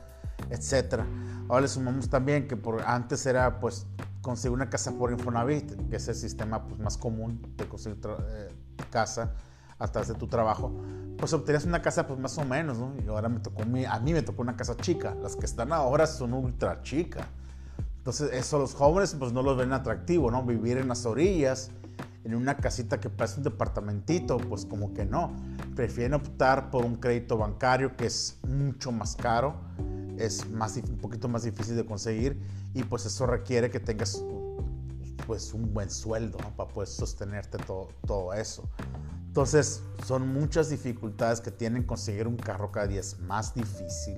etc. 0.50 1.00
Ahora 1.48 1.62
le 1.62 1.68
sumamos 1.68 2.08
también 2.08 2.46
que 2.46 2.56
por, 2.56 2.82
antes 2.82 3.24
era 3.26 3.60
pues 3.60 3.86
conseguir 4.20 4.54
una 4.54 4.68
casa 4.68 4.92
por 4.92 5.10
Infonavit, 5.12 5.88
que 5.88 5.96
es 5.96 6.08
el 6.08 6.14
sistema 6.14 6.66
pues, 6.66 6.80
más 6.80 6.98
común 6.98 7.54
de 7.56 7.66
conseguir 7.66 7.98
eh, 8.06 8.54
casa 8.90 9.32
a 9.78 9.88
través 9.88 10.08
de 10.08 10.14
tu 10.14 10.26
trabajo, 10.26 10.70
pues 11.16 11.32
obtenías 11.32 11.64
una 11.64 11.80
casa 11.80 12.06
pues 12.06 12.20
más 12.20 12.36
o 12.36 12.44
menos, 12.44 12.78
¿no? 12.78 12.94
Y 13.02 13.08
ahora 13.08 13.30
me 13.30 13.40
tocó, 13.40 13.62
a 13.62 13.64
mí 14.00 14.12
me 14.12 14.22
tocó 14.22 14.42
una 14.42 14.54
casa 14.54 14.76
chica, 14.76 15.14
las 15.22 15.36
que 15.36 15.46
están 15.46 15.72
ahora 15.72 16.06
son 16.06 16.34
ultra 16.34 16.82
chicas. 16.82 17.26
Entonces 17.96 18.30
eso 18.32 18.58
los 18.58 18.74
jóvenes 18.74 19.16
pues 19.18 19.32
no 19.32 19.42
los 19.42 19.56
ven 19.56 19.72
atractivo, 19.72 20.30
¿no? 20.30 20.42
Vivir 20.44 20.76
en 20.76 20.88
las 20.88 21.06
orillas, 21.06 21.70
en 22.24 22.34
una 22.34 22.56
casita 22.56 23.00
que 23.00 23.08
parece 23.08 23.38
un 23.38 23.44
departamentito, 23.44 24.36
pues 24.38 24.64
como 24.64 24.92
que 24.92 25.04
no. 25.04 25.34
Prefieren 25.74 26.14
optar 26.14 26.70
por 26.70 26.84
un 26.84 26.96
crédito 26.96 27.38
bancario 27.38 27.96
que 27.96 28.06
es 28.06 28.38
mucho 28.46 28.92
más 28.92 29.16
caro, 29.16 29.54
es 30.18 30.48
más, 30.50 30.76
un 30.76 30.98
poquito 30.98 31.28
más 31.28 31.44
difícil 31.44 31.76
de 31.76 31.86
conseguir 31.86 32.38
y 32.74 32.82
pues 32.82 33.06
eso 33.06 33.26
requiere 33.26 33.70
que 33.70 33.80
tengas 33.80 34.22
pues 35.26 35.54
un 35.54 35.72
buen 35.72 35.90
sueldo 35.90 36.38
para 36.56 36.68
poder 36.68 36.88
sostenerte 36.88 37.58
todo, 37.58 37.88
todo 38.06 38.34
eso. 38.34 38.68
Entonces 39.26 39.82
son 40.04 40.32
muchas 40.32 40.70
dificultades 40.70 41.40
que 41.40 41.50
tienen 41.50 41.84
conseguir 41.84 42.26
un 42.26 42.36
carro 42.36 42.72
cada 42.72 42.88
día 42.88 43.00
es 43.00 43.18
más 43.20 43.54
difícil, 43.54 44.16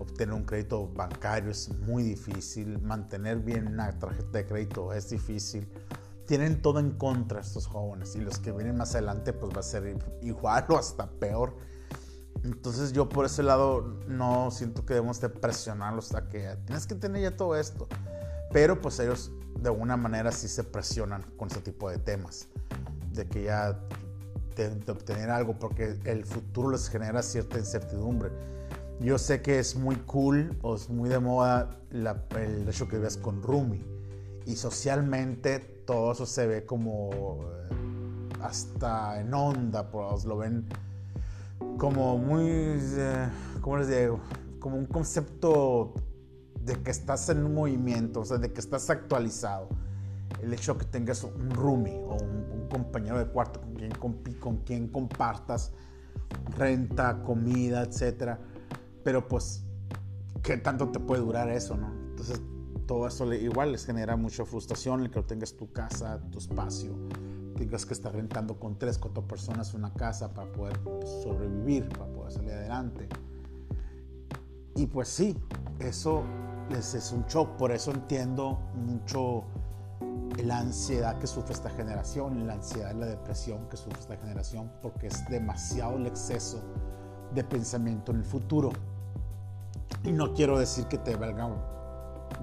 obtener 0.00 0.34
un 0.34 0.44
crédito 0.44 0.88
bancario 0.88 1.50
es 1.50 1.68
muy 1.86 2.02
difícil, 2.02 2.80
mantener 2.82 3.38
bien 3.38 3.68
una 3.68 3.96
tarjeta 3.98 4.38
de 4.38 4.46
crédito 4.46 4.92
es 4.92 5.10
difícil. 5.10 5.66
Tienen 6.26 6.62
todo 6.62 6.78
en 6.78 6.92
contra 6.92 7.40
estos 7.40 7.66
jóvenes 7.66 8.14
y 8.16 8.20
los 8.20 8.38
que 8.38 8.52
vienen 8.52 8.76
más 8.76 8.94
adelante 8.94 9.32
pues 9.32 9.52
va 9.54 9.60
a 9.60 9.64
ser 9.64 9.98
igual 10.22 10.64
o 10.68 10.78
hasta 10.78 11.10
peor 11.10 11.56
entonces 12.44 12.92
yo 12.92 13.08
por 13.08 13.24
ese 13.24 13.42
lado 13.42 14.00
no 14.08 14.50
siento 14.50 14.84
que 14.84 14.94
debemos 14.94 15.20
de 15.20 15.28
presionarlos 15.28 16.14
a 16.14 16.28
que 16.28 16.56
tienes 16.66 16.86
que 16.86 16.94
tener 16.94 17.22
ya 17.22 17.36
todo 17.36 17.56
esto. 17.56 17.88
Pero 18.52 18.80
pues 18.80 18.98
ellos 18.98 19.30
de 19.60 19.68
alguna 19.68 19.96
manera 19.96 20.32
sí 20.32 20.48
se 20.48 20.64
presionan 20.64 21.22
con 21.36 21.48
ese 21.48 21.60
tipo 21.60 21.88
de 21.88 21.98
temas. 21.98 22.48
De 23.12 23.26
que 23.26 23.44
ya 23.44 23.78
de, 24.56 24.90
obtener 24.90 25.30
algo 25.30 25.58
porque 25.58 25.98
el 26.04 26.24
futuro 26.24 26.70
les 26.70 26.88
genera 26.88 27.22
cierta 27.22 27.58
incertidumbre. 27.58 28.30
Yo 29.00 29.18
sé 29.18 29.40
que 29.40 29.58
es 29.58 29.76
muy 29.76 29.96
cool 29.96 30.56
o 30.62 30.74
es 30.76 30.88
muy 30.88 31.08
de 31.08 31.18
moda 31.18 31.80
el 31.90 32.68
hecho 32.68 32.88
que 32.88 32.98
ves 32.98 33.16
con 33.16 33.42
Rumi. 33.42 33.84
Y 34.46 34.56
socialmente 34.56 35.71
todo 35.84 36.12
eso 36.12 36.26
se 36.26 36.46
ve 36.46 36.64
como 36.64 37.10
eh, 37.42 38.28
hasta 38.42 39.20
en 39.20 39.32
onda, 39.34 39.90
pues 39.90 40.24
lo 40.24 40.36
ven 40.38 40.66
como 41.78 42.18
muy, 42.18 42.46
eh, 42.48 43.28
¿cómo 43.60 43.78
les 43.78 43.88
digo? 43.88 44.20
Como 44.58 44.76
un 44.76 44.86
concepto 44.86 45.94
de 46.64 46.74
que 46.82 46.90
estás 46.90 47.28
en 47.28 47.44
un 47.44 47.54
movimiento, 47.54 48.20
o 48.20 48.24
sea, 48.24 48.38
de 48.38 48.52
que 48.52 48.60
estás 48.60 48.90
actualizado. 48.90 49.68
El 50.40 50.52
hecho 50.52 50.74
de 50.74 50.80
que 50.80 50.86
tengas 50.86 51.24
un 51.24 51.50
roomie 51.50 51.98
o 51.98 52.14
un, 52.14 52.42
compañero 52.72 53.18
de 53.18 53.26
cuarto 53.26 53.60
con 53.60 53.74
quien, 53.74 53.92
con 54.40 54.56
quien 54.64 54.88
compartas 54.88 55.72
renta, 56.56 57.22
comida, 57.22 57.82
etcétera. 57.82 58.38
Pero 59.04 59.28
pues, 59.28 59.64
¿qué 60.42 60.56
tanto 60.56 60.88
te 60.88 60.98
puede 60.98 61.20
durar 61.20 61.50
eso, 61.50 61.76
no? 61.76 61.92
Entonces, 62.10 62.40
todo 62.92 63.06
eso 63.06 63.32
igual 63.32 63.72
les 63.72 63.86
genera 63.86 64.16
mucha 64.16 64.44
frustración 64.44 65.00
el 65.00 65.10
que 65.10 65.22
tengas 65.22 65.54
tu 65.54 65.72
casa, 65.72 66.20
tu 66.30 66.38
espacio 66.38 66.94
tengas 67.56 67.86
que 67.86 67.94
estar 67.94 68.12
rentando 68.12 68.60
con 68.60 68.78
tres, 68.78 68.98
cuatro 68.98 69.26
personas 69.26 69.72
una 69.72 69.94
casa 69.94 70.34
para 70.34 70.52
poder 70.52 70.78
sobrevivir, 71.22 71.88
para 71.88 72.06
poder 72.12 72.32
salir 72.32 72.52
adelante. 72.52 73.08
Y 74.74 74.84
pues 74.86 75.08
sí, 75.08 75.38
eso 75.78 76.22
es, 76.76 76.94
es 76.94 77.12
un 77.12 77.24
shock, 77.26 77.56
por 77.56 77.72
eso 77.72 77.92
entiendo 77.92 78.58
mucho 78.74 79.44
la 80.44 80.58
ansiedad 80.58 81.18
que 81.18 81.26
sufre 81.26 81.54
esta 81.54 81.70
generación, 81.70 82.46
la 82.46 82.54
ansiedad 82.54 82.94
y 82.94 82.98
la 82.98 83.06
depresión 83.06 83.70
que 83.70 83.78
sufre 83.78 84.00
esta 84.00 84.18
generación, 84.18 84.70
porque 84.82 85.06
es 85.06 85.26
demasiado 85.30 85.96
el 85.96 86.06
exceso 86.06 86.60
de 87.34 87.42
pensamiento 87.42 88.12
en 88.12 88.18
el 88.18 88.24
futuro. 88.24 88.70
Y 90.04 90.12
no 90.12 90.34
quiero 90.34 90.58
decir 90.58 90.86
que 90.88 90.98
te 90.98 91.16
valga 91.16 91.46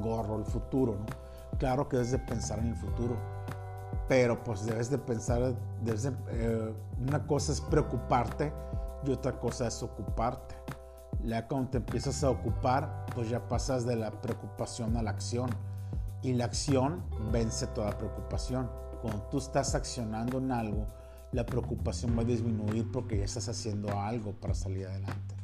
gorro 0.01 0.37
el 0.37 0.45
futuro, 0.45 0.95
¿no? 0.95 1.57
Claro 1.57 1.87
que 1.89 1.97
debes 1.97 2.11
de 2.11 2.19
pensar 2.19 2.59
en 2.59 2.67
el 2.67 2.75
futuro, 2.75 3.15
pero 4.07 4.43
pues 4.43 4.65
debes 4.65 4.89
de 4.89 4.97
pensar, 4.97 5.55
eh, 6.29 6.73
una 6.99 7.25
cosa 7.27 7.51
es 7.51 7.61
preocuparte 7.61 8.51
y 9.05 9.11
otra 9.11 9.39
cosa 9.39 9.67
es 9.67 9.81
ocuparte. 9.83 10.55
Ya 11.23 11.47
cuando 11.47 11.69
te 11.71 11.77
empiezas 11.77 12.23
a 12.23 12.29
ocupar, 12.29 13.05
pues 13.13 13.29
ya 13.29 13.47
pasas 13.47 13.85
de 13.85 13.95
la 13.95 14.11
preocupación 14.11 14.95
a 14.97 15.03
la 15.03 15.11
acción. 15.11 15.49
Y 16.21 16.33
la 16.33 16.45
acción 16.45 17.03
vence 17.31 17.67
toda 17.67 17.97
preocupación. 17.97 18.69
Cuando 19.01 19.21
tú 19.23 19.37
estás 19.37 19.75
accionando 19.75 20.37
en 20.37 20.51
algo, 20.51 20.87
la 21.31 21.45
preocupación 21.45 22.17
va 22.17 22.21
a 22.21 22.25
disminuir 22.25 22.89
porque 22.91 23.17
ya 23.17 23.25
estás 23.25 23.47
haciendo 23.47 23.97
algo 23.99 24.33
para 24.33 24.53
salir 24.53 24.87
adelante. 24.87 25.35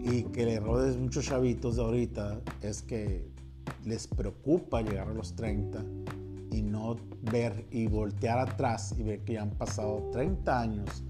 Y 0.00 0.24
que 0.24 0.42
el 0.42 0.48
error 0.50 0.82
de 0.82 0.96
muchos 0.98 1.24
chavitos 1.24 1.76
de 1.76 1.82
ahorita 1.82 2.40
es 2.62 2.82
que 2.82 3.28
les 3.84 4.06
preocupa 4.06 4.82
llegar 4.82 5.08
a 5.08 5.14
los 5.14 5.34
30 5.34 5.82
y 6.50 6.62
no 6.62 6.96
ver 7.20 7.66
y 7.70 7.86
voltear 7.86 8.38
atrás 8.38 8.94
y 8.98 9.02
ver 9.02 9.20
que 9.24 9.34
ya 9.34 9.42
han 9.42 9.50
pasado 9.50 10.08
30 10.12 10.60
años 10.60 11.04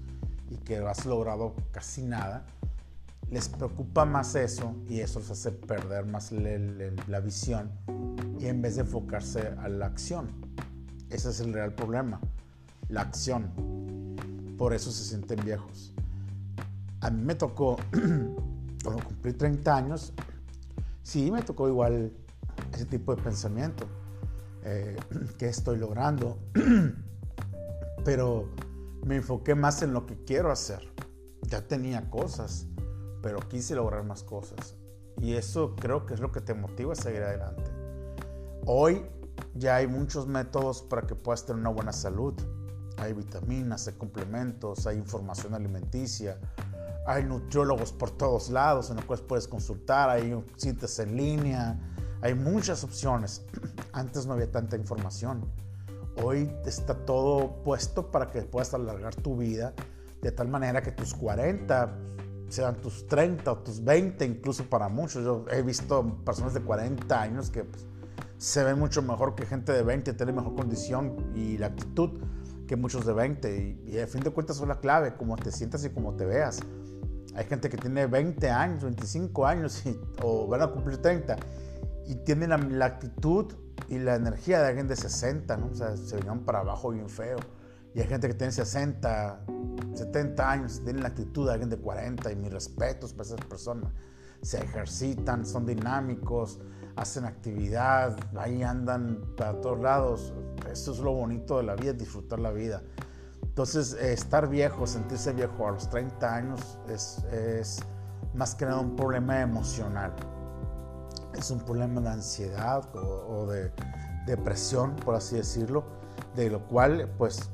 y 0.49 0.57
que 0.57 0.77
has 0.77 1.05
logrado 1.05 1.55
casi 1.71 2.03
nada, 2.03 2.45
les 3.29 3.47
preocupa 3.47 4.05
más 4.05 4.35
eso 4.35 4.75
y 4.87 5.01
eso 5.01 5.19
les 5.19 5.31
hace 5.31 5.51
perder 5.51 6.05
más 6.05 6.31
la 6.31 7.19
visión 7.19 7.71
y 8.39 8.47
en 8.47 8.61
vez 8.61 8.75
de 8.75 8.81
enfocarse 8.81 9.53
a 9.59 9.69
la 9.69 9.85
acción. 9.85 10.29
Ese 11.09 11.29
es 11.29 11.39
el 11.39 11.53
real 11.53 11.73
problema, 11.73 12.19
la 12.87 13.01
acción. 13.01 13.51
por 14.57 14.73
eso 14.73 14.91
se 14.91 15.03
sienten 15.03 15.39
viejos. 15.45 15.93
A 17.01 17.09
mí 17.09 17.23
me 17.23 17.35
tocó, 17.35 17.77
cuando 18.83 19.03
cumplí 19.05 19.33
30 19.33 19.75
años, 19.75 20.13
sí 21.01 21.31
me 21.31 21.41
tocó 21.41 21.69
igual 21.69 22.11
ese 22.79 22.89
tipo 22.89 23.13
de 23.13 23.21
pensamiento. 23.21 23.85
Eh, 24.63 24.95
¿Qué 25.37 25.47
estoy 25.47 25.77
logrando? 25.77 26.37
pero 28.05 28.49
me 29.05 29.17
enfoqué 29.17 29.55
más 29.55 29.81
en 29.81 29.93
lo 29.93 30.05
que 30.05 30.23
quiero 30.23 30.51
hacer. 30.51 30.81
Ya 31.43 31.67
tenía 31.67 32.09
cosas, 32.09 32.67
pero 33.21 33.39
quise 33.49 33.75
lograr 33.75 34.03
más 34.03 34.23
cosas. 34.23 34.75
Y 35.21 35.33
eso 35.33 35.75
creo 35.75 36.05
que 36.05 36.13
es 36.13 36.21
lo 36.21 36.31
que 36.31 36.39
te 36.39 36.53
motiva 36.53 36.93
a 36.93 36.95
seguir 36.95 37.21
adelante. 37.21 37.69
Hoy 38.65 39.05
ya 39.55 39.77
hay 39.77 39.87
muchos 39.87 40.27
métodos 40.27 40.81
para 40.81 41.01
que 41.01 41.15
puedas 41.15 41.45
tener 41.45 41.59
una 41.59 41.71
buena 41.71 41.91
salud. 41.91 42.33
Hay 42.97 43.13
vitaminas, 43.13 43.87
hay 43.87 43.95
complementos, 43.95 44.87
hay 44.87 44.97
información 44.97 45.53
alimenticia, 45.53 46.39
hay 47.05 47.23
nutriólogos 47.23 47.91
por 47.91 48.11
todos 48.11 48.49
lados 48.49 48.89
en 48.89 48.97
los 48.97 49.05
cuales 49.05 49.25
puedes 49.25 49.47
consultar, 49.47 50.09
hay 50.09 50.41
sitios 50.57 50.99
en 50.99 51.15
línea, 51.15 51.79
hay 52.21 52.33
muchas 52.33 52.83
opciones. 52.83 53.45
Antes 53.93 54.25
no 54.25 54.33
había 54.33 54.51
tanta 54.51 54.75
información. 54.75 55.49
Hoy 56.23 56.51
está 56.65 56.93
todo 57.05 57.63
puesto 57.63 58.11
para 58.11 58.27
que 58.27 58.41
puedas 58.41 58.73
alargar 58.73 59.15
tu 59.15 59.37
vida 59.37 59.73
de 60.21 60.31
tal 60.31 60.49
manera 60.49 60.81
que 60.81 60.91
tus 60.91 61.13
40 61.13 61.95
sean 62.49 62.75
tus 62.81 63.07
30 63.07 63.51
o 63.51 63.57
tus 63.59 63.83
20, 63.83 64.25
incluso 64.25 64.65
para 64.65 64.89
muchos. 64.89 65.23
Yo 65.23 65.45
he 65.51 65.61
visto 65.61 66.23
personas 66.25 66.53
de 66.53 66.61
40 66.61 67.21
años 67.21 67.49
que 67.49 67.63
pues, 67.63 67.85
se 68.37 68.63
ven 68.63 68.77
mucho 68.79 69.01
mejor 69.01 69.35
que 69.35 69.45
gente 69.45 69.71
de 69.71 69.83
20, 69.83 70.13
tienen 70.13 70.35
mejor 70.35 70.55
condición 70.55 71.31
y 71.35 71.57
la 71.57 71.67
actitud 71.67 72.19
que 72.67 72.75
muchos 72.75 73.05
de 73.05 73.13
20. 73.13 73.79
Y, 73.87 73.91
y 73.93 73.99
a 73.99 74.07
fin 74.07 74.21
de 74.21 74.31
cuentas 74.31 74.59
es 74.59 74.67
la 74.67 74.79
clave, 74.79 75.15
cómo 75.15 75.37
te 75.37 75.51
sientas 75.51 75.85
y 75.85 75.89
cómo 75.91 76.15
te 76.15 76.25
veas. 76.25 76.59
Hay 77.35 77.45
gente 77.45 77.69
que 77.69 77.77
tiene 77.77 78.07
20 78.07 78.49
años, 78.49 78.83
25 78.83 79.45
años 79.45 79.83
o 80.23 80.47
van 80.47 80.63
a 80.63 80.67
cumplir 80.67 80.97
30 80.97 81.37
y 82.09 82.15
tienen 82.15 82.49
la, 82.79 82.85
actitud 82.85 83.53
y 83.87 83.99
la 83.99 84.15
energía 84.15 84.63
de 84.63 84.67
alguien 84.69 84.87
de 84.87 84.95
60, 84.95 85.55
¿no? 85.57 85.67
O 85.67 85.75
sea, 85.75 85.95
se 85.95 86.15
vinieron 86.15 86.39
para 86.39 86.61
abajo 86.61 86.89
bien 86.89 87.07
feo. 87.07 87.37
Y 87.93 88.01
hay 88.01 88.07
gente 88.07 88.27
que 88.27 88.33
tiene 88.33 88.51
60, 88.51 89.45
70 89.93 90.51
años, 90.51 90.81
tienen 90.83 91.03
la 91.03 91.09
actitud 91.09 91.45
de 91.45 91.53
alguien 91.53 91.69
de 91.69 91.77
40 91.77 92.31
y 92.31 92.35
mis 92.35 92.51
respetos 92.51 93.13
para 93.13 93.27
esas 93.27 93.45
personas. 93.45 93.93
Se 94.41 94.57
ejercitan, 94.57 95.45
son 95.45 95.67
dinámicos, 95.67 96.59
hacen 96.95 97.25
actividad, 97.25 98.17
ahí 98.35 98.63
andan 98.63 99.21
para 99.37 99.61
todos 99.61 99.79
lados. 99.79 100.33
Eso 100.71 100.93
es 100.93 100.99
lo 100.99 101.13
bonito 101.13 101.57
de 101.57 101.63
la 101.63 101.75
vida, 101.75 101.93
disfrutar 101.93 102.39
la 102.39 102.51
vida. 102.51 102.81
Entonces, 103.43 103.93
eh, 103.93 104.13
estar 104.13 104.49
viejo, 104.49 104.87
sentirse 104.87 105.31
viejo 105.31 105.67
a 105.67 105.73
los 105.73 105.87
30 105.91 106.35
años 106.35 106.79
es, 106.87 107.23
es 107.31 107.79
más 108.33 108.55
que 108.55 108.65
nada 108.65 108.79
un 108.79 108.95
problema 108.95 109.41
emocional. 109.41 110.15
Es 111.39 111.51
un 111.51 111.59
problema 111.61 112.01
de 112.01 112.09
ansiedad 112.09 112.83
o, 112.95 112.99
o 112.99 113.47
de 113.47 113.71
depresión, 114.25 114.95
por 114.97 115.15
así 115.15 115.37
decirlo, 115.37 115.85
de 116.35 116.49
lo 116.49 116.67
cual, 116.67 117.09
pues, 117.17 117.49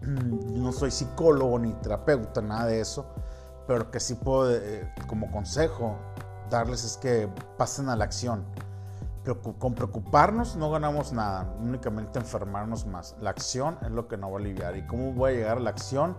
no 0.00 0.72
soy 0.72 0.90
psicólogo 0.90 1.58
ni 1.58 1.72
terapeuta, 1.74 2.42
nada 2.42 2.66
de 2.66 2.80
eso, 2.80 3.06
pero 3.66 3.90
que 3.90 4.00
sí 4.00 4.14
puedo, 4.14 4.50
eh, 4.52 4.92
como 5.06 5.30
consejo, 5.30 5.96
darles 6.50 6.84
es 6.84 6.96
que 6.96 7.28
pasen 7.56 7.88
a 7.88 7.96
la 7.96 8.04
acción. 8.04 8.44
Con 9.58 9.74
preocuparnos 9.74 10.56
no 10.56 10.70
ganamos 10.70 11.12
nada, 11.12 11.54
únicamente 11.60 12.18
enfermarnos 12.18 12.86
más. 12.86 13.14
La 13.20 13.30
acción 13.30 13.78
es 13.82 13.90
lo 13.90 14.08
que 14.08 14.16
nos 14.16 14.30
va 14.30 14.36
a 14.36 14.38
aliviar. 14.38 14.74
¿Y 14.76 14.86
cómo 14.86 15.12
voy 15.12 15.32
a 15.32 15.34
llegar 15.34 15.56
a 15.58 15.60
la 15.60 15.70
acción? 15.70 16.16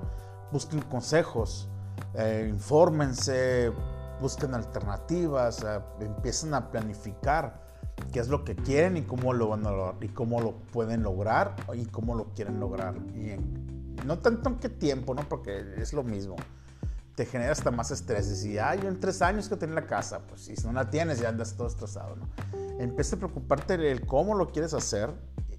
Busquen 0.51 0.81
consejos, 0.81 1.67
eh, 2.13 2.47
infórmense, 2.47 3.73
busquen 4.19 4.53
alternativas, 4.53 5.63
eh, 5.63 5.79
empiecen 6.01 6.53
a 6.53 6.71
planificar 6.71 7.61
qué 8.11 8.19
es 8.19 8.29
lo 8.29 8.43
que 8.43 8.55
quieren 8.55 8.97
y 8.97 9.03
cómo 9.03 9.33
lo 9.33 9.49
van 9.49 9.65
a 9.65 9.71
lograr, 9.71 10.03
y 10.03 10.07
cómo 10.09 10.41
lo 10.41 10.53
pueden 10.71 11.03
lograr 11.03 11.55
y 11.73 11.85
cómo 11.85 12.15
lo 12.15 12.33
quieren 12.33 12.59
lograr. 12.59 12.95
Y 13.15 13.35
no 14.05 14.19
tanto 14.19 14.49
en 14.49 14.55
qué 14.59 14.69
tiempo, 14.69 15.13
¿no? 15.13 15.27
Porque 15.27 15.73
es 15.77 15.93
lo 15.93 16.03
mismo 16.03 16.35
te 17.19 17.25
genera 17.25 17.51
hasta 17.51 17.69
más 17.69 17.91
estrés. 17.91 18.29
Decir, 18.29 18.61
ah, 18.61 18.75
yo 18.75 18.87
en 18.87 18.97
tres 18.97 19.21
años 19.21 19.49
que 19.49 19.57
tengo 19.57 19.73
la 19.73 19.85
casa, 19.85 20.21
pues 20.25 20.39
si 20.39 20.53
no 20.65 20.71
la 20.71 20.89
tienes 20.89 21.19
ya 21.19 21.27
andas 21.27 21.53
todo 21.53 21.67
estresado, 21.67 22.15
¿no? 22.15 22.29
Empieza 22.79 23.17
a 23.17 23.19
preocuparte 23.19 23.73
el 23.91 24.05
cómo 24.05 24.35
lo 24.35 24.53
quieres 24.53 24.73
hacer 24.73 25.09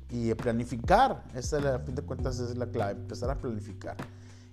y 0.08 0.32
planificar. 0.32 1.22
Esa, 1.34 1.74
a 1.74 1.78
fin 1.80 1.94
de 1.94 2.00
cuentas, 2.00 2.40
es 2.40 2.56
la 2.56 2.64
clave, 2.64 2.92
empezar 2.92 3.28
a 3.28 3.34
planificar. 3.34 3.94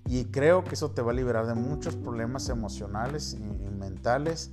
Y 0.07 0.25
creo 0.25 0.63
que 0.63 0.75
eso 0.75 0.91
te 0.91 1.01
va 1.01 1.11
a 1.11 1.13
liberar 1.13 1.47
de 1.47 1.55
muchos 1.55 1.95
problemas 1.95 2.47
emocionales 2.49 3.33
y, 3.33 3.69
mentales. 3.77 4.51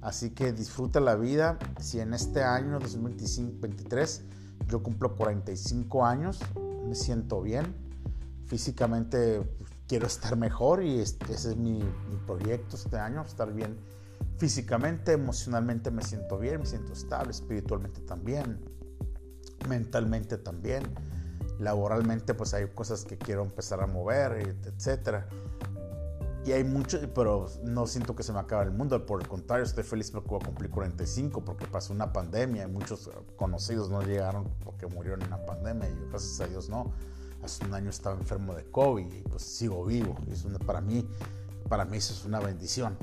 Así 0.00 0.30
que 0.30 0.52
disfruta 0.52 1.00
la 1.00 1.16
vida. 1.16 1.58
Si 1.80 2.00
en 2.00 2.14
este 2.14 2.42
año 2.42 2.78
2023 2.78 4.24
yo 4.68 4.82
cumplo 4.82 5.16
45 5.16 6.04
años, 6.04 6.40
me 6.86 6.94
siento 6.94 7.42
bien. 7.42 7.74
Físicamente 8.46 9.40
pues, 9.40 9.70
quiero 9.88 10.06
estar 10.06 10.36
mejor 10.36 10.82
y 10.82 11.00
ese 11.00 11.18
es 11.28 11.56
mi, 11.56 11.82
proyecto 12.26 12.76
este 12.76 12.98
año, 12.98 13.22
estar 13.22 13.52
bien 13.52 13.76
físicamente, 14.38 15.12
emocionalmente 15.12 15.90
me 15.90 16.02
siento 16.02 16.38
bien, 16.38 16.60
me 16.60 16.66
siento 16.66 16.92
estable, 16.92 17.30
espiritualmente 17.30 18.00
también, 18.00 18.58
mentalmente 19.68 20.38
también, 20.38 20.82
laboralmente 21.62 22.34
pues 22.34 22.54
hay 22.54 22.66
cosas 22.68 23.04
que 23.04 23.16
quiero 23.16 23.42
empezar 23.42 23.80
a 23.80 23.86
mover, 23.86 24.56
etc. 24.64 25.24
Y 26.44 26.52
hay 26.52 26.64
mucho, 26.64 26.98
pero 27.14 27.46
no 27.62 27.86
siento 27.86 28.16
que 28.16 28.22
se 28.22 28.32
me 28.32 28.40
acabe 28.40 28.64
el 28.64 28.72
mundo, 28.72 29.06
por 29.06 29.20
el 29.20 29.28
contrario, 29.28 29.64
estoy 29.64 29.84
feliz 29.84 30.10
porque 30.10 30.28
voy 30.28 30.40
a 30.42 30.46
cumplir 30.46 30.70
45, 30.70 31.44
porque 31.44 31.66
pasó 31.66 31.92
una 31.92 32.12
pandemia, 32.12 32.64
y 32.64 32.66
muchos 32.66 33.08
conocidos 33.36 33.90
no 33.90 34.02
llegaron 34.02 34.48
porque 34.64 34.86
murieron 34.88 35.22
en 35.22 35.28
una 35.28 35.46
pandemia, 35.46 35.88
y 35.88 35.94
gracias 36.10 36.40
a 36.40 36.48
Dios 36.48 36.68
no 36.68 36.92
hace 37.42 37.64
un 37.64 37.74
año 37.74 37.90
estaba 37.90 38.16
enfermo 38.16 38.54
de 38.54 38.64
COVID 38.64 39.12
y 39.12 39.22
pues 39.22 39.42
sigo 39.42 39.84
vivo. 39.84 40.16
Y 40.28 40.32
es 40.32 40.44
para, 40.64 40.80
mí, 40.80 41.06
para 41.68 41.84
mí 41.84 41.96
eso 41.96 42.12
es 42.12 42.24
una 42.24 42.40
bendición. 42.40 42.96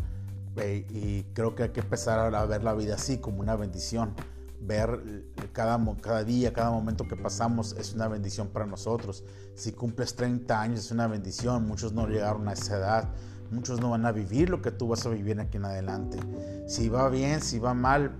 Y 0.90 1.24
creo 1.34 1.56
que 1.56 1.64
hay 1.64 1.70
que 1.70 1.80
empezar 1.80 2.36
a 2.36 2.46
ver 2.46 2.64
la 2.64 2.74
vida 2.74 2.96
así, 2.96 3.18
como 3.20 3.40
una 3.40 3.56
bendición. 3.56 4.14
Ver 4.62 5.26
cada, 5.54 5.80
cada 6.02 6.24
día, 6.24 6.54
cada 6.54 6.72
momento 6.72 7.06
que 7.08 7.16
pasamos 7.16 7.74
es 7.74 7.94
una 7.94 8.08
bendición 8.08 8.50
para 8.50 8.66
nosotros. 8.66 9.24
Si 9.56 9.72
cumples 9.72 10.16
30 10.16 10.60
años 10.60 10.80
es 10.80 10.92
una 10.92 11.08
bendición. 11.08 11.68
Muchos 11.68 11.94
no 11.94 12.08
llegaron 12.08 12.48
a 12.48 12.54
esa 12.54 12.78
edad. 12.78 13.10
Muchos 13.52 13.80
no 13.80 13.90
van 13.90 14.06
a 14.06 14.12
vivir 14.12 14.50
lo 14.50 14.62
que 14.62 14.72
tú 14.72 14.88
vas 14.88 15.06
a 15.06 15.10
vivir 15.10 15.40
aquí 15.40 15.58
en 15.58 15.66
adelante. 15.66 16.20
Si 16.68 16.88
va 16.88 17.10
bien, 17.10 17.42
si 17.42 17.58
va 17.58 17.74
mal, 17.74 18.16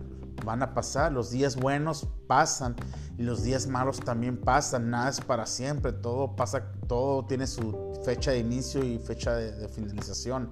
van 0.46 0.64
a 0.64 0.74
pasar, 0.74 1.12
los 1.12 1.32
días 1.32 1.56
buenos 1.56 2.08
pasan 2.28 2.76
y 3.18 3.24
los 3.24 3.44
días 3.44 3.68
malos 3.68 4.00
también 4.00 4.38
pasan, 4.38 4.90
nada 4.90 5.10
es 5.10 5.22
para 5.22 5.46
siempre, 5.46 5.92
todo 5.92 6.36
pasa, 6.36 6.72
todo 6.88 7.26
tiene 7.26 7.48
su 7.48 8.00
fecha 8.04 8.32
de 8.32 8.40
inicio 8.40 8.84
y 8.84 9.00
fecha 9.00 9.36
de, 9.36 9.68
finalización 9.70 10.50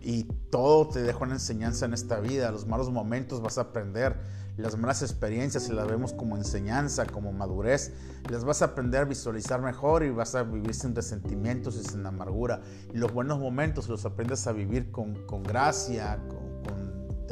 y 0.00 0.24
todo 0.50 0.88
te 0.88 1.02
deja 1.02 1.18
una 1.20 1.34
enseñanza 1.34 1.86
en 1.86 1.94
esta 1.94 2.20
vida, 2.20 2.50
los 2.50 2.66
malos 2.66 2.90
momentos 2.90 3.40
vas 3.40 3.58
a 3.58 3.62
aprender, 3.62 4.16
las 4.56 4.76
malas 4.76 5.02
experiencias 5.02 5.64
si 5.64 5.72
las 5.72 5.86
vemos 5.86 6.12
como 6.12 6.36
enseñanza, 6.36 7.06
como 7.06 7.32
madurez, 7.32 7.92
las 8.30 8.44
vas 8.44 8.62
a 8.62 8.66
aprender 8.66 9.02
a 9.02 9.04
visualizar 9.04 9.60
mejor 9.60 10.02
y 10.02 10.10
vas 10.10 10.34
a 10.34 10.42
vivir 10.42 10.74
sin 10.74 10.94
resentimientos 10.94 11.76
y 11.76 11.84
sin 11.84 12.04
amargura. 12.06 12.60
Y 12.92 12.98
los 12.98 13.12
buenos 13.12 13.38
momentos 13.38 13.88
los 13.88 14.04
aprendes 14.04 14.46
a 14.46 14.52
vivir 14.52 14.90
con, 14.90 15.14
gracia, 15.42 16.18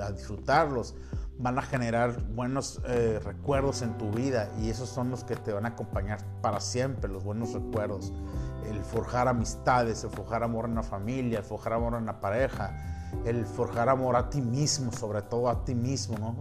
a 0.03 0.13
disfrutarlos 0.13 0.95
van 1.39 1.59
a 1.59 1.63
generar 1.63 2.23
buenos 2.29 2.81
eh, 2.87 3.21
recuerdos 3.25 3.83
en 3.83 3.99
tu 3.99 4.11
vida 4.11 4.51
y 4.61 4.71
esos 4.71 4.89
son 4.89 5.11
los 5.11 5.25
que 5.25 5.35
te 5.37 5.53
van 5.53 5.67
a 5.67 5.71
acompañar 5.71 6.21
para 6.41 6.61
siempre, 6.61 7.11
los 7.11 7.25
buenos 7.25 7.53
recuerdos. 7.53 8.13
El 8.69 8.83
forjar 8.85 9.29
amistades, 9.29 10.05
el 10.05 10.11
forjar 10.11 10.43
amor 10.43 10.67
en 10.67 10.75
la 10.75 10.83
familia, 10.83 11.39
el 11.39 11.45
forjar 11.45 11.75
amor 11.75 11.95
en 11.95 12.07
la 12.07 12.21
pareja, 12.21 12.73
el 13.25 13.47
forjar 13.47 13.89
amor 13.89 14.17
a 14.17 14.31
ti 14.31 14.41
mismo, 14.41 14.93
sobre 14.93 15.23
todo 15.23 15.49
a 15.49 15.65
ti 15.65 15.75
mismo, 15.75 16.19
¿no? 16.19 16.37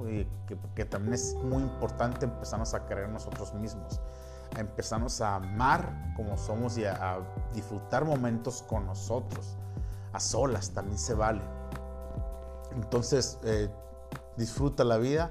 Que, 0.75 0.85
también 0.85 1.13
es 1.13 1.35
muy 1.43 1.63
importante 1.63 2.25
empezarnos 2.25 2.73
a 2.73 2.85
creer 2.85 3.09
nosotros 3.09 3.53
mismos, 3.53 3.99
empezarnos 4.57 5.21
a 5.21 5.35
amar 5.35 6.13
como 6.15 6.37
somos 6.37 6.77
y 6.77 6.85
a, 6.85 7.19
disfrutar 7.53 8.05
momentos 8.05 8.63
con 8.63 8.85
nosotros, 8.85 9.57
a 10.13 10.19
solas 10.19 10.71
también 10.71 10.97
se 10.97 11.13
vale. 11.13 11.41
Entonces, 12.75 13.39
eh, 13.43 13.69
Disfruta 14.37 14.83
la 14.83 14.97
vida, 14.97 15.29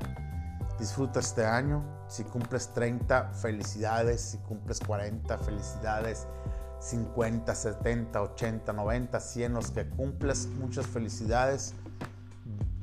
disfruta 0.79 1.19
este 1.19 1.45
año. 1.45 1.83
Si 2.07 2.23
cumples 2.23 2.69
30, 2.69 3.33
felicidades. 3.33 4.21
Si 4.21 4.39
cumples 4.39 4.79
40, 4.81 5.39
felicidades. 5.39 6.29
50, 6.83 7.55
70, 7.55 8.21
80, 8.21 8.73
90, 8.73 9.21
100, 9.21 9.53
los 9.53 9.71
que 9.71 9.89
cumples, 9.89 10.49
muchas 10.59 10.85
felicidades. 10.87 11.75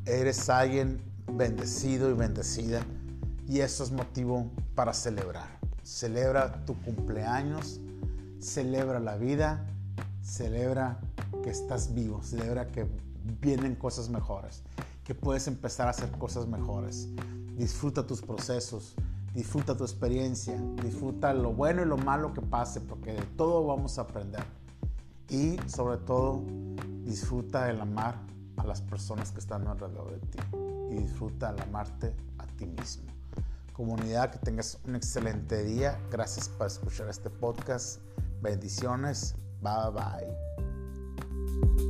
Eres 0.05 0.49
alguien 0.49 1.01
bendecido 1.27 2.09
y 2.09 2.13
bendecida 2.13 2.81
y 3.45 3.59
eso 3.59 3.83
es 3.83 3.91
motivo 3.91 4.49
para 4.73 4.93
celebrar. 4.93 5.59
Celebra 5.83 6.63
tu 6.65 6.79
cumpleaños, 6.81 7.81
celebra 8.39 8.99
la 8.99 9.17
vida, 9.17 9.67
celebra 10.23 10.99
que 11.43 11.49
estás 11.49 11.93
vivo, 11.93 12.23
celebra 12.23 12.71
que 12.71 12.87
vienen 13.41 13.75
cosas 13.75 14.09
mejores, 14.09 14.63
que 15.03 15.13
puedes 15.13 15.47
empezar 15.47 15.87
a 15.87 15.91
hacer 15.91 16.09
cosas 16.11 16.47
mejores. 16.47 17.09
Disfruta 17.57 18.07
tus 18.07 18.21
procesos, 18.21 18.95
disfruta 19.33 19.75
tu 19.75 19.83
experiencia, 19.83 20.57
disfruta 20.83 21.33
lo 21.33 21.53
bueno 21.53 21.81
y 21.81 21.85
lo 21.85 21.97
malo 21.97 22.33
que 22.33 22.41
pase, 22.41 22.81
porque 22.81 23.13
de 23.13 23.21
todo 23.37 23.65
vamos 23.65 23.97
a 23.97 24.01
aprender. 24.03 24.43
Y 25.29 25.57
sobre 25.67 25.97
todo, 25.97 26.43
disfruta 27.03 27.69
el 27.69 27.79
amar 27.81 28.15
a 28.57 28.65
las 28.65 28.81
personas 28.81 29.31
que 29.31 29.39
están 29.39 29.67
alrededor 29.67 30.11
de 30.11 30.19
ti 30.27 30.39
y 30.91 30.95
disfruta 30.95 31.51
el 31.51 31.61
amarte 31.61 32.15
a 32.37 32.45
ti 32.45 32.65
mismo. 32.65 33.03
Comunidad, 33.73 34.31
que 34.31 34.39
tengas 34.39 34.79
un 34.85 34.95
excelente 34.95 35.63
día. 35.63 35.99
Gracias 36.11 36.49
por 36.49 36.67
escuchar 36.67 37.07
este 37.09 37.29
podcast. 37.29 38.01
Bendiciones. 38.41 39.35
Bye 39.61 39.91
bye. 39.93 41.88